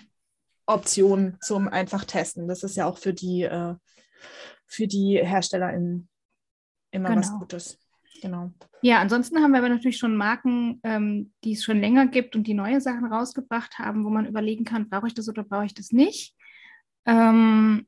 Option 0.66 1.36
zum 1.40 1.68
einfach 1.68 2.04
testen. 2.04 2.48
Das 2.48 2.62
ist 2.62 2.76
ja 2.76 2.86
auch 2.86 2.98
für 2.98 3.14
die, 3.14 3.42
äh, 3.42 3.74
für 4.66 4.86
die 4.86 5.18
HerstellerInnen 5.22 6.08
immer 6.90 7.08
genau. 7.08 7.20
was 7.20 7.32
Gutes. 7.38 7.78
Genau. 8.20 8.50
Ja, 8.82 9.00
ansonsten 9.00 9.38
haben 9.38 9.52
wir 9.52 9.58
aber 9.58 9.68
natürlich 9.68 9.98
schon 9.98 10.16
Marken, 10.16 10.80
ähm, 10.82 11.32
die 11.44 11.52
es 11.52 11.64
schon 11.64 11.80
länger 11.80 12.06
gibt 12.06 12.36
und 12.36 12.46
die 12.46 12.54
neue 12.54 12.80
Sachen 12.80 13.04
rausgebracht 13.06 13.78
haben, 13.78 14.04
wo 14.04 14.10
man 14.10 14.26
überlegen 14.26 14.64
kann, 14.64 14.88
brauche 14.88 15.06
ich 15.06 15.14
das 15.14 15.28
oder 15.28 15.44
brauche 15.44 15.66
ich 15.66 15.74
das 15.74 15.92
nicht. 15.92 16.34
Ähm, 17.08 17.86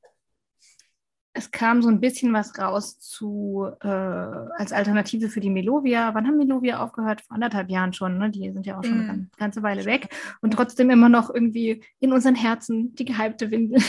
es 1.33 1.53
kam 1.53 1.81
so 1.81 1.89
ein 1.89 2.01
bisschen 2.01 2.33
was 2.33 2.59
raus 2.59 2.99
zu 2.99 3.69
äh, 3.83 3.89
als 3.89 4.73
Alternative 4.73 5.29
für 5.29 5.41
die 5.41 5.51
Melovia. 5.51 6.13
Wann 6.13 6.27
haben 6.27 6.37
Melovia 6.37 6.83
aufgehört? 6.83 7.21
Vor 7.21 7.37
anderthalb 7.37 7.71
Jahren 7.71 7.93
schon. 7.93 8.19
Ne? 8.19 8.31
Die 8.31 8.51
sind 8.51 8.67
ja 8.67 8.79
auch 8.79 8.85
schon 8.85 9.07
mm. 9.07 9.11
eine 9.11 9.31
ganze 9.39 9.63
Weile 9.63 9.85
weg 9.85 10.09
und 10.41 10.53
trotzdem 10.53 10.91
immer 10.91 11.09
noch 11.09 11.33
irgendwie 11.33 11.85
in 12.01 12.13
unseren 12.13 12.35
Herzen 12.35 12.95
die 12.97 13.05
gehypte 13.05 13.51
Windel. 13.53 13.81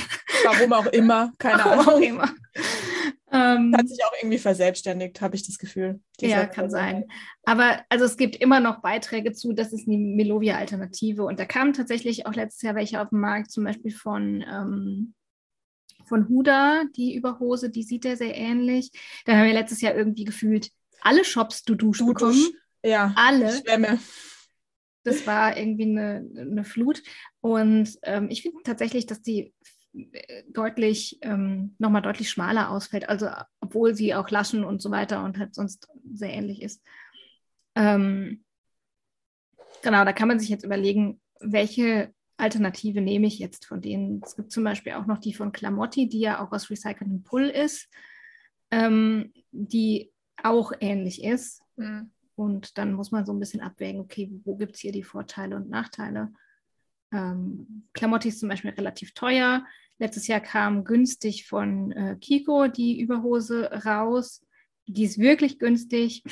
Warum 0.44 0.74
auch 0.74 0.86
immer, 0.88 1.32
keine 1.40 1.64
Warum 1.64 1.80
Ahnung. 1.80 1.88
Auch 1.88 2.00
immer. 2.00 2.30
Ähm, 3.34 3.74
Hat 3.76 3.88
sich 3.88 4.04
auch 4.04 4.12
irgendwie 4.22 4.40
verselbstständigt, 4.40 5.22
habe 5.22 5.36
ich 5.36 5.48
das 5.48 5.58
Gefühl. 5.58 6.02
Ja, 6.20 6.46
kann 6.46 6.70
sein. 6.70 7.06
Aber 7.44 7.80
also 7.88 8.04
es 8.04 8.18
gibt 8.18 8.36
immer 8.36 8.60
noch 8.60 8.82
Beiträge 8.82 9.32
zu, 9.32 9.54
das 9.54 9.72
ist 9.72 9.88
eine 9.88 9.98
Melovia-Alternative. 9.98 11.24
Und 11.24 11.40
da 11.40 11.46
kamen 11.46 11.74
tatsächlich 11.74 12.26
auch 12.28 12.34
letztes 12.34 12.62
Jahr 12.62 12.76
welche 12.76 13.02
auf 13.02 13.10
den 13.10 13.20
Markt, 13.20 13.50
zum 13.50 13.64
Beispiel 13.64 13.92
von 13.92 14.44
ähm, 14.48 15.14
von 16.12 16.28
Huda, 16.28 16.84
die 16.98 17.16
Überhose, 17.16 17.70
die 17.70 17.84
sieht 17.84 18.04
ja 18.04 18.18
sehr 18.18 18.36
ähnlich. 18.36 18.92
Dann 19.24 19.38
haben 19.38 19.46
wir 19.46 19.54
letztes 19.54 19.80
Jahr 19.80 19.96
irgendwie 19.96 20.26
gefühlt 20.26 20.70
alle 21.00 21.24
Shops 21.24 21.64
du 21.64 21.76
dusch 21.76 22.06
bekommen. 22.06 22.50
Ja, 22.84 23.14
alle. 23.16 23.50
Schwämme. 23.50 23.98
Das 25.04 25.26
war 25.26 25.56
irgendwie 25.58 25.86
eine, 25.86 26.30
eine 26.38 26.64
Flut. 26.66 27.02
Und 27.40 27.98
ähm, 28.04 28.28
ich 28.30 28.42
finde 28.42 28.58
tatsächlich, 28.66 29.06
dass 29.06 29.22
die 29.22 29.54
äh, 29.94 30.44
deutlich, 30.50 31.18
ähm, 31.22 31.76
nochmal 31.80 32.02
deutlich 32.02 32.30
schmaler 32.30 32.72
ausfällt, 32.72 33.08
also 33.08 33.30
obwohl 33.62 33.96
sie 33.96 34.14
auch 34.14 34.30
Laschen 34.30 34.66
und 34.66 34.82
so 34.82 34.92
weiter 34.92 35.24
und 35.24 35.40
halt 35.40 35.56
sonst 35.56 35.88
sehr 36.14 36.34
ähnlich 36.34 36.62
ist. 36.62 36.84
Ähm, 37.76 38.44
genau, 39.82 40.04
da 40.04 40.12
kann 40.12 40.28
man 40.28 40.42
sich 40.42 40.50
jetzt 40.50 40.66
überlegen, 40.66 41.22
welche 41.40 42.14
Alternative 42.42 43.02
nehme 43.02 43.28
ich 43.28 43.40
jetzt 43.40 43.66
von 43.66 43.82
denen. 43.82 44.22
Es 44.26 44.36
gibt 44.36 44.52
zum 44.52 44.64
Beispiel 44.64 44.94
auch 44.94 45.06
noch 45.06 45.20
die 45.20 45.34
von 45.34 45.52
Clamotti, 45.52 46.10
die 46.10 46.20
ja 46.20 46.44
auch 46.44 46.52
aus 46.52 46.70
recyceltem 46.70 47.24
Pull 47.24 47.50
ist, 47.50 47.88
ähm, 48.72 49.32
die 49.52 50.12
auch 50.42 50.72
ähnlich 50.80 51.24
ist. 51.24 51.62
Mhm. 51.76 52.12
Und 52.36 52.78
dann 52.78 52.94
muss 52.94 53.12
man 53.12 53.26
so 53.26 53.34
ein 53.34 53.40
bisschen 53.40 53.62
abwägen, 53.62 54.02
okay, 54.02 54.32
wo 54.44 54.56
gibt 54.56 54.76
es 54.76 54.82
hier 54.82 54.92
die 54.92 55.04
Vorteile 55.04 55.56
und 55.56 55.70
Nachteile. 55.70 56.34
Ähm, 57.14 57.88
Clamotti 57.94 58.30
ist 58.30 58.40
zum 58.40 58.50
Beispiel 58.50 58.72
relativ 58.72 59.14
teuer. 59.14 59.66
Letztes 60.00 60.26
Jahr 60.28 60.40
kam 60.40 60.84
günstig 60.84 61.48
von 61.48 61.92
äh, 61.92 62.18
Kiko 62.20 62.68
die 62.68 63.00
Überhose 63.00 63.70
raus 63.86 64.44
die 64.94 65.04
ist 65.04 65.18
wirklich 65.18 65.60
günstig. 65.60 66.24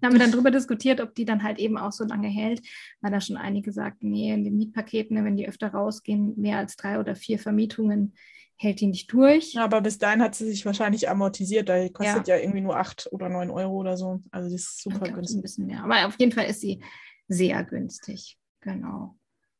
Da 0.00 0.06
haben 0.06 0.14
wir 0.14 0.20
dann 0.20 0.32
darüber 0.32 0.50
diskutiert, 0.50 1.00
ob 1.00 1.14
die 1.14 1.24
dann 1.24 1.42
halt 1.42 1.58
eben 1.58 1.76
auch 1.78 1.92
so 1.92 2.04
lange 2.04 2.28
hält, 2.28 2.60
weil 3.00 3.10
da 3.10 3.20
schon 3.20 3.36
einige 3.36 3.72
sagten, 3.72 4.10
nee, 4.10 4.32
in 4.32 4.44
den 4.44 4.56
Mietpaketen, 4.56 5.16
ne, 5.16 5.24
wenn 5.24 5.36
die 5.36 5.48
öfter 5.48 5.68
rausgehen, 5.68 6.34
mehr 6.36 6.58
als 6.58 6.76
drei 6.76 7.00
oder 7.00 7.16
vier 7.16 7.38
Vermietungen 7.38 8.14
hält 8.56 8.80
die 8.80 8.88
nicht 8.88 9.12
durch. 9.12 9.54
Ja, 9.54 9.64
aber 9.64 9.80
bis 9.80 9.98
dahin 9.98 10.20
hat 10.20 10.34
sie 10.34 10.46
sich 10.46 10.66
wahrscheinlich 10.66 11.08
amortisiert, 11.08 11.68
da 11.68 11.88
kostet 11.88 12.26
ja. 12.28 12.36
ja, 12.36 12.42
irgendwie 12.42 12.60
nur 12.60 12.76
acht 12.76 13.08
oder 13.12 13.28
neun 13.28 13.50
Euro 13.50 13.76
oder 13.76 13.96
so. 13.96 14.20
Also 14.30 14.48
die 14.48 14.56
ist 14.56 14.82
super 14.82 14.98
glaub, 14.98 15.14
günstig. 15.14 15.38
Ein 15.38 15.42
bisschen 15.42 15.66
mehr. 15.66 15.84
Aber 15.84 16.06
auf 16.06 16.18
jeden 16.18 16.32
Fall 16.32 16.46
ist 16.46 16.60
sie 16.60 16.82
sehr 17.28 17.62
günstig. 17.64 18.36
Genau. 18.60 19.16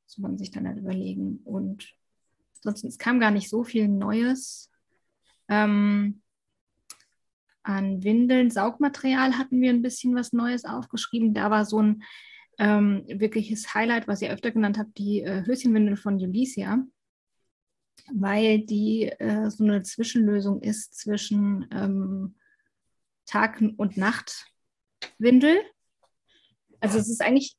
Das 0.07 0.19
muss 0.19 0.31
man 0.31 0.39
sich 0.39 0.51
dann 0.51 0.67
halt 0.67 0.79
überlegen. 0.79 1.41
Und 1.45 1.95
ansonsten, 2.57 2.89
es 2.89 2.99
kam 2.99 3.21
gar 3.21 3.31
nicht 3.31 3.49
so 3.49 3.63
viel 3.63 3.87
Neues. 3.89 4.71
Ähm, 5.49 6.23
an 7.69 8.03
Windeln, 8.03 8.51
Saugmaterial 8.51 9.37
hatten 9.37 9.61
wir 9.61 9.71
ein 9.71 9.83
bisschen 9.83 10.15
was 10.15 10.33
Neues 10.33 10.65
aufgeschrieben. 10.65 11.35
Da 11.35 11.51
war 11.51 11.67
so 11.67 11.83
ein 11.83 12.03
ähm, 12.59 13.05
wirkliches 13.07 13.75
Highlight, 13.75 14.09
was 14.09 14.23
ihr 14.23 14.31
öfter 14.31 14.51
genannt 14.51 14.79
habt, 14.79 14.97
die 14.97 15.21
äh, 15.21 15.45
Höschenwindel 15.45 15.97
von 15.97 16.15
Ulysia, 16.15 16.83
weil 18.13 18.61
die 18.61 19.05
äh, 19.05 19.51
so 19.51 19.65
eine 19.65 19.83
Zwischenlösung 19.83 20.63
ist 20.63 20.99
zwischen 20.99 21.69
ähm, 21.71 22.37
Tag- 23.27 23.63
und 23.77 23.99
Nachtwindel. 23.99 25.59
Also 26.81 26.99
es 26.99 27.11
ist 27.11 27.21
eigentlich, 27.21 27.59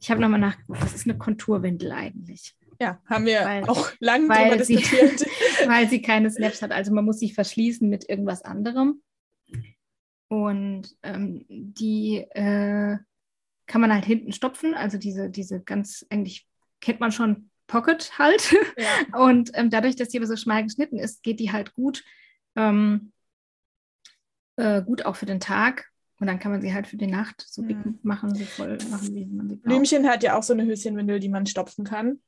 ich 0.00 0.10
habe 0.10 0.20
nochmal 0.20 0.40
nachgeguckt, 0.40 0.82
das 0.82 0.94
ist 0.94 1.08
eine 1.08 1.16
Konturwindel 1.16 1.92
eigentlich. 1.92 2.54
Ja, 2.78 3.00
haben 3.06 3.24
wir 3.24 3.40
weil, 3.40 3.64
auch 3.64 3.90
lange 4.00 4.28
darüber 4.28 4.58
diskutiert. 4.58 5.24
weil 5.66 5.88
sie 5.88 6.02
keine 6.02 6.30
Snaps 6.30 6.60
hat. 6.60 6.72
Also 6.72 6.92
man 6.92 7.06
muss 7.06 7.20
sich 7.20 7.32
verschließen 7.32 7.88
mit 7.88 8.06
irgendwas 8.06 8.42
anderem. 8.42 9.00
Und 10.28 10.96
ähm, 11.02 11.44
die 11.48 12.18
äh, 12.30 12.98
kann 13.66 13.80
man 13.80 13.92
halt 13.92 14.04
hinten 14.04 14.32
stopfen. 14.32 14.74
Also 14.74 14.98
diese, 14.98 15.30
diese 15.30 15.60
ganz, 15.60 16.06
eigentlich 16.10 16.48
kennt 16.80 17.00
man 17.00 17.12
schon 17.12 17.50
Pocket 17.66 18.18
halt. 18.18 18.54
Ja. 18.78 19.18
Und 19.18 19.50
ähm, 19.54 19.70
dadurch, 19.70 19.96
dass 19.96 20.08
die 20.08 20.18
aber 20.18 20.26
so 20.26 20.36
schmal 20.36 20.62
geschnitten 20.62 20.98
ist, 20.98 21.22
geht 21.22 21.40
die 21.40 21.52
halt 21.52 21.74
gut, 21.74 22.04
ähm, 22.54 23.12
äh, 24.56 24.82
gut 24.82 25.04
auch 25.04 25.16
für 25.16 25.26
den 25.26 25.40
Tag. 25.40 25.90
Und 26.18 26.26
dann 26.26 26.38
kann 26.38 26.50
man 26.50 26.62
sie 26.62 26.72
halt 26.72 26.86
für 26.86 26.96
die 26.96 27.06
Nacht 27.06 27.44
so 27.46 27.62
dick 27.62 27.76
mhm. 27.76 27.98
machen, 28.02 28.34
so 28.34 28.44
voll 28.44 28.78
machen, 28.90 29.14
wie 29.14 29.26
man 29.26 29.48
sie 29.48 29.56
braucht. 29.56 29.64
Blümchen 29.64 30.08
hat 30.08 30.22
ja 30.22 30.36
auch 30.38 30.42
so 30.42 30.54
eine 30.54 30.64
Höschenwindel, 30.64 31.20
die 31.20 31.28
man 31.28 31.46
stopfen 31.46 31.84
kann. 31.84 32.20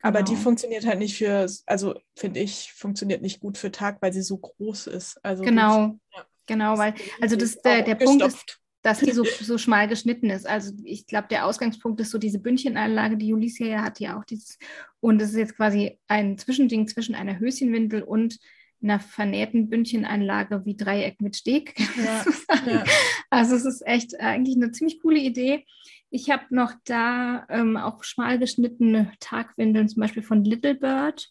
Aber 0.00 0.20
genau. 0.20 0.30
die 0.30 0.36
funktioniert 0.36 0.86
halt 0.86 0.98
nicht 0.98 1.18
für, 1.18 1.46
also 1.66 2.00
finde 2.14 2.40
ich, 2.40 2.72
funktioniert 2.72 3.20
nicht 3.20 3.40
gut 3.40 3.58
für 3.58 3.70
Tag, 3.72 4.00
weil 4.00 4.12
sie 4.12 4.22
so 4.22 4.38
groß 4.38 4.86
ist. 4.86 5.22
Also 5.24 5.42
genau. 5.42 5.98
Ja. 6.14 6.26
Genau, 6.48 6.76
weil, 6.78 6.94
also 7.20 7.36
das, 7.36 7.60
der, 7.62 7.82
der 7.82 7.94
Punkt 7.94 8.24
ist, 8.24 8.58
dass 8.82 8.98
die 8.98 9.12
so, 9.12 9.22
so 9.40 9.58
schmal 9.58 9.86
geschnitten 9.86 10.30
ist. 10.30 10.46
Also 10.46 10.72
ich 10.84 11.06
glaube, 11.06 11.28
der 11.30 11.46
Ausgangspunkt 11.46 12.00
ist 12.00 12.10
so 12.10 12.18
diese 12.18 12.40
Bündchenanlage, 12.40 13.16
die 13.16 13.32
Ulysia 13.32 13.66
ja 13.66 13.82
hat, 13.82 14.00
ja 14.00 14.18
auch 14.18 14.24
dieses. 14.24 14.58
Und 15.00 15.22
es 15.22 15.30
ist 15.30 15.36
jetzt 15.36 15.56
quasi 15.56 15.98
ein 16.08 16.38
Zwischending 16.38 16.88
zwischen 16.88 17.14
einer 17.14 17.38
Höschenwindel 17.38 18.02
und 18.02 18.38
einer 18.82 18.98
vernähten 18.98 19.68
Bündchenanlage 19.68 20.64
wie 20.64 20.76
Dreieck 20.76 21.20
mit 21.20 21.36
Steg. 21.36 21.74
Ja, 21.96 22.24
ja. 22.66 22.84
Also 23.30 23.54
es 23.54 23.64
ist 23.64 23.86
echt 23.86 24.18
eigentlich 24.18 24.56
eine 24.56 24.72
ziemlich 24.72 25.00
coole 25.00 25.18
Idee. 25.18 25.64
Ich 26.10 26.30
habe 26.30 26.44
noch 26.50 26.72
da 26.84 27.46
ähm, 27.50 27.76
auch 27.76 28.02
schmal 28.02 28.38
geschnittene 28.38 29.12
Tagwindeln, 29.20 29.88
zum 29.88 30.00
Beispiel 30.00 30.22
von 30.22 30.44
Little 30.44 30.74
Bird 30.74 31.28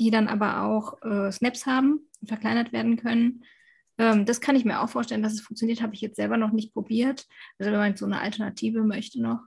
die 0.00 0.10
dann 0.10 0.26
aber 0.26 0.62
auch 0.62 1.00
äh, 1.02 1.30
Snaps 1.30 1.66
haben, 1.66 2.00
verkleinert 2.24 2.72
werden 2.72 2.96
können. 2.96 3.44
Ähm, 4.00 4.24
das 4.24 4.40
kann 4.40 4.56
ich 4.56 4.64
mir 4.64 4.80
auch 4.80 4.88
vorstellen, 4.88 5.22
dass 5.22 5.34
es 5.34 5.42
funktioniert, 5.42 5.82
habe 5.82 5.94
ich 5.94 6.00
jetzt 6.00 6.16
selber 6.16 6.36
noch 6.36 6.52
nicht 6.52 6.72
probiert. 6.72 7.26
Also 7.58 7.70
wenn 7.70 7.78
man 7.78 7.96
so 7.96 8.06
eine 8.06 8.20
Alternative 8.20 8.82
möchte 8.82 9.20
noch. 9.20 9.40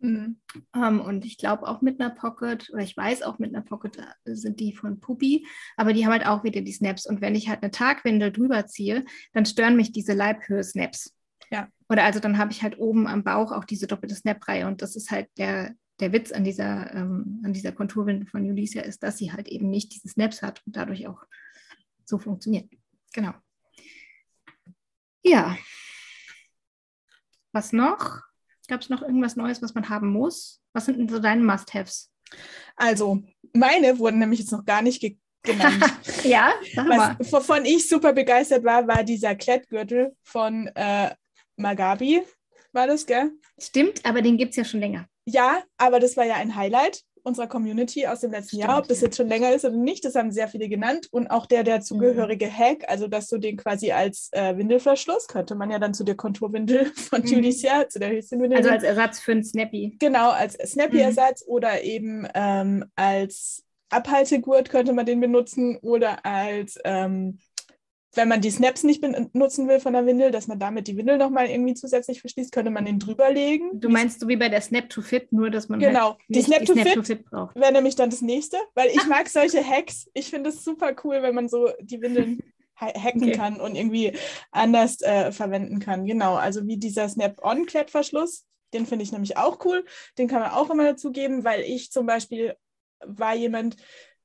Mhm. 0.00 0.38
Ähm, 0.74 1.00
und 1.00 1.24
ich 1.24 1.38
glaube 1.38 1.66
auch 1.66 1.80
mit 1.80 1.98
einer 1.98 2.10
Pocket, 2.10 2.68
oder 2.72 2.82
ich 2.82 2.96
weiß 2.96 3.22
auch 3.22 3.38
mit 3.38 3.54
einer 3.54 3.64
Pocket 3.64 3.98
sind 4.24 4.60
die 4.60 4.74
von 4.74 5.00
Puppy, 5.00 5.46
aber 5.76 5.94
die 5.94 6.04
haben 6.04 6.12
halt 6.12 6.26
auch 6.26 6.44
wieder 6.44 6.60
die 6.60 6.72
Snaps. 6.72 7.06
Und 7.06 7.22
wenn 7.22 7.34
ich 7.34 7.48
halt 7.48 7.62
eine 7.62 7.70
Tagwindel 7.70 8.32
drüber 8.32 8.66
ziehe, 8.66 9.04
dann 9.32 9.46
stören 9.46 9.76
mich 9.76 9.92
diese 9.92 10.12
Leibhöhe-Snaps. 10.12 11.14
Ja. 11.50 11.68
Oder 11.88 12.04
also 12.04 12.20
dann 12.20 12.36
habe 12.36 12.52
ich 12.52 12.62
halt 12.62 12.78
oben 12.78 13.06
am 13.06 13.24
Bauch 13.24 13.52
auch 13.52 13.64
diese 13.64 13.86
doppelte 13.86 14.14
Snap-Reihe. 14.16 14.66
Und 14.66 14.82
das 14.82 14.96
ist 14.96 15.10
halt 15.10 15.28
der, 15.38 15.74
der 16.00 16.12
Witz 16.12 16.32
an 16.32 16.44
dieser, 16.44 16.92
ähm, 16.94 17.40
an 17.44 17.54
dieser 17.54 17.72
Konturwindel 17.72 18.26
von 18.26 18.44
Julicia 18.44 18.82
ist, 18.82 19.02
dass 19.02 19.16
sie 19.16 19.32
halt 19.32 19.48
eben 19.48 19.70
nicht 19.70 19.94
diese 19.94 20.08
Snaps 20.08 20.42
hat 20.42 20.62
und 20.66 20.76
dadurch 20.76 21.06
auch 21.06 21.22
so 22.04 22.18
funktioniert. 22.18 22.68
Genau. 23.14 23.32
Ja. 25.26 25.56
Was 27.52 27.72
noch? 27.72 28.22
Gab 28.68 28.80
es 28.80 28.88
noch 28.88 29.02
irgendwas 29.02 29.36
Neues, 29.36 29.62
was 29.62 29.74
man 29.74 29.88
haben 29.88 30.08
muss? 30.08 30.60
Was 30.72 30.86
sind 30.86 30.98
denn 30.98 31.08
so 31.08 31.18
deine 31.18 31.42
Must-Haves? 31.42 32.10
Also, 32.76 33.22
meine 33.52 33.98
wurden 33.98 34.18
nämlich 34.18 34.40
jetzt 34.40 34.52
noch 34.52 34.64
gar 34.64 34.82
nicht 34.82 35.00
ge 35.00 35.16
genannt. 35.42 35.82
ja, 36.24 36.52
was, 36.74 37.32
wovon 37.32 37.64
ich 37.64 37.88
super 37.88 38.12
begeistert 38.12 38.64
war, 38.64 38.88
war 38.88 39.04
dieser 39.04 39.36
Klettgürtel 39.36 40.16
von 40.24 40.66
äh, 40.74 41.14
Magabi. 41.56 42.22
War 42.72 42.88
das, 42.88 43.06
gell? 43.06 43.30
Stimmt, 43.58 44.04
aber 44.04 44.22
den 44.22 44.36
gibt 44.36 44.50
es 44.50 44.56
ja 44.56 44.64
schon 44.64 44.80
länger. 44.80 45.06
Ja, 45.24 45.62
aber 45.78 46.00
das 46.00 46.16
war 46.16 46.24
ja 46.24 46.34
ein 46.34 46.56
Highlight 46.56 47.02
unserer 47.26 47.48
Community 47.48 48.06
aus 48.06 48.20
dem 48.20 48.30
letzten 48.30 48.56
Stimmt, 48.56 48.62
Jahr. 48.62 48.78
Ob 48.78 48.88
das 48.88 49.00
jetzt 49.00 49.16
schon 49.16 49.28
länger 49.28 49.52
ist 49.52 49.64
oder 49.64 49.76
nicht, 49.76 50.04
das 50.04 50.14
haben 50.14 50.30
sehr 50.30 50.48
viele 50.48 50.68
genannt. 50.68 51.08
Und 51.10 51.26
auch 51.26 51.46
der 51.46 51.64
der 51.64 51.80
zugehörige 51.80 52.46
mhm. 52.46 52.58
Hack, 52.58 52.84
also 52.88 53.08
dass 53.08 53.28
du 53.28 53.38
den 53.38 53.56
quasi 53.56 53.92
als 53.92 54.30
äh, 54.32 54.56
Windelverschluss, 54.56 55.26
könnte 55.26 55.56
man 55.56 55.70
ja 55.70 55.78
dann 55.78 55.92
zu 55.92 56.04
der 56.04 56.14
Konturwindel 56.14 56.86
von 56.94 57.22
mhm. 57.22 57.26
Julicia, 57.26 57.88
zu 57.88 57.98
der 57.98 58.10
Höchstenwindel. 58.10 58.58
Also 58.58 58.70
als 58.70 58.84
Ersatz 58.84 59.20
für 59.20 59.32
einen 59.32 59.44
Snappy. 59.44 59.96
Genau, 59.98 60.30
als 60.30 60.54
Snappy-Ersatz 60.54 61.44
mhm. 61.46 61.52
oder 61.52 61.82
eben 61.82 62.28
ähm, 62.34 62.84
als 62.94 63.64
Abhaltegurt 63.90 64.70
könnte 64.70 64.92
man 64.92 65.06
den 65.06 65.20
benutzen 65.20 65.78
oder 65.82 66.24
als 66.24 66.78
ähm, 66.84 67.38
wenn 68.16 68.28
man 68.28 68.40
die 68.40 68.50
Snaps 68.50 68.82
nicht 68.82 69.00
benutzen 69.00 69.68
will 69.68 69.80
von 69.80 69.92
der 69.92 70.06
Windel, 70.06 70.30
dass 70.30 70.48
man 70.48 70.58
damit 70.58 70.88
die 70.88 70.96
Windel 70.96 71.18
nochmal 71.18 71.48
irgendwie 71.48 71.74
zusätzlich 71.74 72.20
verschließt, 72.20 72.52
könnte 72.52 72.70
man 72.70 72.84
den 72.84 72.98
drüberlegen. 72.98 73.80
Du 73.80 73.88
meinst 73.88 74.20
so 74.20 74.28
wie 74.28 74.36
bei 74.36 74.48
der 74.48 74.60
Snap 74.60 74.88
to 74.88 75.02
Fit, 75.02 75.32
nur 75.32 75.50
dass 75.50 75.68
man 75.68 75.78
genau 75.78 76.10
halt 76.10 76.18
die 76.28 76.42
Snap, 76.42 76.60
die 76.60 76.64
to, 76.66 76.72
Snap 76.74 77.06
Fit 77.06 77.24
braucht. 77.24 77.54
Wäre 77.54 77.72
nämlich 77.72 77.94
dann 77.94 78.10
das 78.10 78.22
nächste, 78.22 78.56
weil 78.74 78.88
ich 78.88 79.06
mag 79.06 79.28
solche 79.28 79.62
Hacks. 79.64 80.08
Ich 80.14 80.30
finde 80.30 80.50
es 80.50 80.64
super 80.64 80.94
cool, 81.04 81.22
wenn 81.22 81.34
man 81.34 81.48
so 81.48 81.70
die 81.80 82.00
Windeln 82.00 82.40
hacken 82.76 83.22
okay. 83.22 83.32
kann 83.32 83.60
und 83.60 83.74
irgendwie 83.74 84.12
anders 84.50 85.00
äh, 85.00 85.32
verwenden 85.32 85.78
kann. 85.78 86.04
Genau, 86.04 86.34
also 86.34 86.66
wie 86.66 86.76
dieser 86.76 87.08
Snap-on-Klettverschluss, 87.08 88.46
den 88.74 88.86
finde 88.86 89.04
ich 89.04 89.12
nämlich 89.12 89.36
auch 89.36 89.64
cool. 89.64 89.84
Den 90.18 90.28
kann 90.28 90.40
man 90.40 90.50
auch 90.50 90.70
immer 90.70 90.84
dazu 90.84 91.12
geben, 91.12 91.44
weil 91.44 91.62
ich 91.62 91.90
zum 91.90 92.06
Beispiel 92.06 92.54
war 93.04 93.34
jemand, 93.34 93.76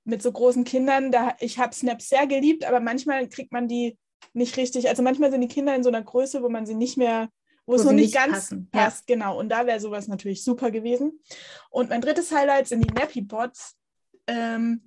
mit 0.03 0.21
so 0.21 0.31
großen 0.31 0.63
Kindern, 0.63 1.11
da 1.11 1.35
ich 1.39 1.59
habe 1.59 1.75
Snaps 1.75 2.09
sehr 2.09 2.27
geliebt, 2.27 2.65
aber 2.65 2.79
manchmal 2.79 3.27
kriegt 3.27 3.51
man 3.51 3.67
die 3.67 3.97
nicht 4.33 4.57
richtig. 4.57 4.89
Also 4.89 5.03
manchmal 5.03 5.31
sind 5.31 5.41
die 5.41 5.47
Kinder 5.47 5.75
in 5.75 5.83
so 5.83 5.89
einer 5.89 6.01
Größe, 6.01 6.41
wo 6.41 6.49
man 6.49 6.65
sie 6.65 6.75
nicht 6.75 6.97
mehr, 6.97 7.29
wo, 7.65 7.73
wo 7.73 7.75
es 7.75 7.83
noch 7.83 7.91
nicht 7.91 8.13
ganz 8.13 8.33
passen. 8.33 8.69
passt. 8.71 9.09
Ja. 9.09 9.15
Genau. 9.15 9.39
Und 9.39 9.49
da 9.49 9.65
wäre 9.65 9.79
sowas 9.79 10.07
natürlich 10.07 10.43
super 10.43 10.71
gewesen. 10.71 11.19
Und 11.69 11.89
mein 11.89 12.01
drittes 12.01 12.31
Highlight 12.31 12.67
sind 12.67 12.81
die 12.81 12.93
Nappy 12.93 13.23
Pots. 13.23 13.75
Ähm, 14.27 14.83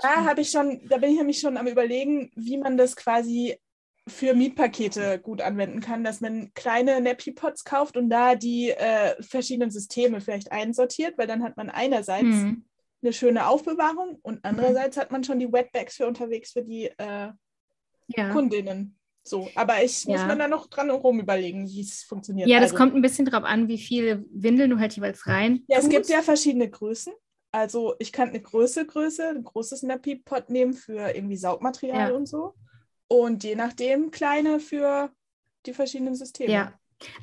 da 0.00 0.24
habe 0.24 0.40
ich 0.40 0.50
schon, 0.50 0.86
da 0.88 0.98
bin 0.98 1.10
ich 1.10 1.18
nämlich 1.18 1.40
schon 1.40 1.56
am 1.56 1.66
überlegen, 1.66 2.30
wie 2.36 2.56
man 2.56 2.76
das 2.76 2.96
quasi 2.96 3.58
für 4.08 4.34
Mietpakete 4.34 5.20
gut 5.20 5.40
anwenden 5.40 5.80
kann, 5.80 6.02
dass 6.02 6.20
man 6.20 6.52
kleine 6.54 7.00
Nappy 7.00 7.32
Pots 7.32 7.64
kauft 7.64 7.96
und 7.96 8.10
da 8.10 8.34
die 8.34 8.70
äh, 8.70 9.20
verschiedenen 9.22 9.70
Systeme 9.70 10.20
vielleicht 10.20 10.50
einsortiert, 10.50 11.18
weil 11.18 11.28
dann 11.28 11.44
hat 11.44 11.56
man 11.56 11.70
einerseits 11.70 12.24
mhm 12.24 12.64
eine 13.02 13.12
schöne 13.12 13.46
Aufbewahrung 13.46 14.18
und 14.22 14.44
andererseits 14.44 14.96
hat 14.96 15.10
man 15.10 15.24
schon 15.24 15.38
die 15.38 15.52
Wetbags 15.52 15.96
für 15.96 16.06
unterwegs 16.06 16.52
für 16.52 16.62
die 16.62 16.86
äh, 16.86 17.30
ja. 18.08 18.32
Kundinnen. 18.32 18.98
So, 19.24 19.48
aber 19.54 19.82
ich 19.84 20.04
ja. 20.04 20.12
muss 20.12 20.26
mir 20.26 20.36
da 20.36 20.48
noch 20.48 20.66
dran 20.66 20.90
rum 20.90 21.20
überlegen, 21.20 21.68
wie 21.68 21.80
es 21.80 22.02
funktioniert. 22.02 22.48
Ja, 22.48 22.58
das 22.58 22.72
also, 22.72 22.76
kommt 22.82 22.94
ein 22.94 23.02
bisschen 23.02 23.24
drauf 23.24 23.44
an, 23.44 23.68
wie 23.68 23.78
viele 23.78 24.24
Windeln 24.30 24.70
du 24.70 24.78
halt 24.78 24.94
jeweils 24.94 25.26
rein. 25.26 25.64
Ja, 25.68 25.78
es 25.78 25.88
gibt 25.88 26.08
ja 26.08 26.22
verschiedene 26.22 26.68
Größen. 26.68 27.12
Also 27.52 27.94
ich 27.98 28.12
kann 28.12 28.30
eine 28.30 28.40
Größe, 28.40 28.86
Größe, 28.86 29.28
ein 29.28 29.44
großes 29.44 29.82
Nappy 29.82 30.16
Pot 30.16 30.48
nehmen 30.50 30.72
für 30.72 31.14
irgendwie 31.14 31.36
Saugmaterial 31.36 32.10
ja. 32.10 32.16
und 32.16 32.26
so. 32.26 32.54
Und 33.08 33.44
je 33.44 33.54
nachdem 33.54 34.10
kleine 34.10 34.58
für 34.58 35.12
die 35.66 35.74
verschiedenen 35.74 36.14
Systeme. 36.14 36.52
Ja, 36.52 36.72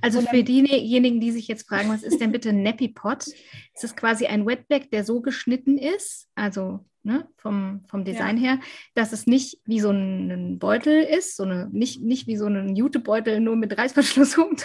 also 0.02 0.22
für 0.22 0.44
diejenigen, 0.44 1.20
die 1.20 1.32
sich 1.32 1.48
jetzt 1.48 1.68
fragen, 1.68 1.90
was 1.90 2.04
ist 2.04 2.20
denn 2.20 2.32
bitte 2.32 2.50
ein 2.50 2.64
Nappy 2.64 2.90
Pot? 2.90 3.26
Es 3.74 3.84
ist 3.84 3.98
quasi 3.98 4.26
ein 4.28 4.46
Wetback, 4.46 4.92
der 4.92 5.04
so 5.04 5.22
geschnitten 5.22 5.78
ist, 5.78 6.28
also 6.36 6.80
ne, 7.04 7.28
vom, 7.38 7.82
vom 7.88 8.04
Design 8.04 8.38
ja. 8.38 8.52
her, 8.52 8.60
dass 8.94 9.14
es 9.14 9.28
nicht 9.28 9.60
wie 9.66 9.80
so 9.80 9.92
ein 9.92 10.60
Beutel 10.60 11.02
ist, 11.04 11.36
so 11.36 11.44
eine, 11.44 11.70
nicht, 11.72 12.02
nicht 12.02 12.28
wie 12.28 12.38
so 12.38 12.46
ein 12.46 12.76
Jutebeutel 12.76 13.40
nur 13.40 13.56
mit 13.56 13.78
Reißverschluss 13.78 14.38
oben 14.38 14.58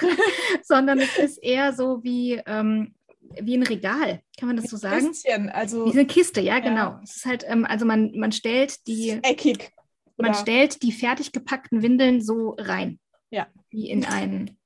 sondern 0.63 0.99
es 0.99 1.17
ist 1.19 1.43
eher 1.43 1.73
so 1.73 2.03
wie, 2.03 2.41
ähm, 2.47 2.95
wie 3.41 3.57
ein 3.57 3.63
Regal, 3.63 4.21
kann 4.39 4.49
man 4.49 4.57
das 4.57 4.67
so 4.67 4.77
sagen? 4.77 5.09
Kistchen, 5.09 5.49
also. 5.49 5.87
Wie 5.87 5.93
eine 5.93 6.07
Kiste, 6.07 6.41
ja, 6.41 6.59
genau. 6.61 6.91
Ja. 6.91 7.01
Es 7.03 7.17
ist 7.17 7.27
halt, 7.27 7.45
ähm, 7.47 7.65
also 7.65 7.85
man, 7.85 8.13
man 8.17 8.33
stellt 8.33 8.87
die. 8.87 9.19
Eckig. 9.23 9.73
Oder? 10.17 10.29
Man 10.29 10.35
stellt 10.35 10.83
die 10.83 10.93
fertig 10.93 11.33
gepackten 11.33 11.83
Windeln 11.83 12.21
so 12.21 12.55
rein. 12.59 13.01
Ja. 13.31 13.49
Wie 13.71 13.91
in 13.91 14.05
einen 14.05 14.57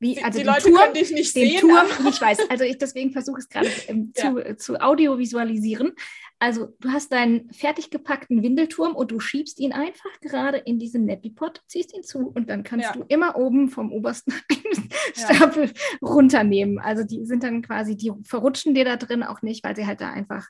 wie, 0.00 0.22
also 0.22 0.38
die 0.38 0.44
Leute 0.44 0.62
Turm, 0.64 0.74
können 0.74 0.94
dich 0.94 1.12
nicht 1.12 1.34
den 1.34 1.48
sehen. 1.48 1.60
Turm, 1.60 1.86
ich 2.08 2.20
weiß, 2.20 2.50
also 2.50 2.64
ich 2.64 2.78
deswegen 2.78 3.12
versuche 3.12 3.38
es 3.38 3.48
gerade 3.48 3.70
ähm, 3.88 4.12
zu, 4.14 4.38
ja. 4.38 4.56
zu 4.56 4.76
audiovisualisieren. 4.76 5.92
Also 6.38 6.74
du 6.80 6.90
hast 6.90 7.12
deinen 7.12 7.50
fertig 7.52 7.90
gepackten 7.90 8.42
Windelturm 8.42 8.94
und 8.94 9.12
du 9.12 9.20
schiebst 9.20 9.60
ihn 9.60 9.72
einfach 9.72 10.10
gerade 10.20 10.58
in 10.58 10.78
diesen 10.78 11.06
Nappy-Pot, 11.06 11.62
ziehst 11.68 11.94
ihn 11.94 12.02
zu 12.02 12.28
und 12.28 12.50
dann 12.50 12.64
kannst 12.64 12.86
ja. 12.86 12.92
du 12.92 13.04
immer 13.08 13.36
oben 13.36 13.70
vom 13.70 13.92
obersten 13.92 14.34
Stapel 15.14 15.66
ja. 15.66 15.72
runternehmen. 16.02 16.78
Also 16.78 17.04
die 17.04 17.24
sind 17.24 17.42
dann 17.42 17.62
quasi, 17.62 17.96
die 17.96 18.12
verrutschen 18.24 18.74
dir 18.74 18.84
da 18.84 18.96
drin 18.96 19.22
auch 19.22 19.40
nicht, 19.40 19.64
weil 19.64 19.74
sie 19.74 19.86
halt 19.86 20.02
da 20.02 20.10
einfach 20.10 20.48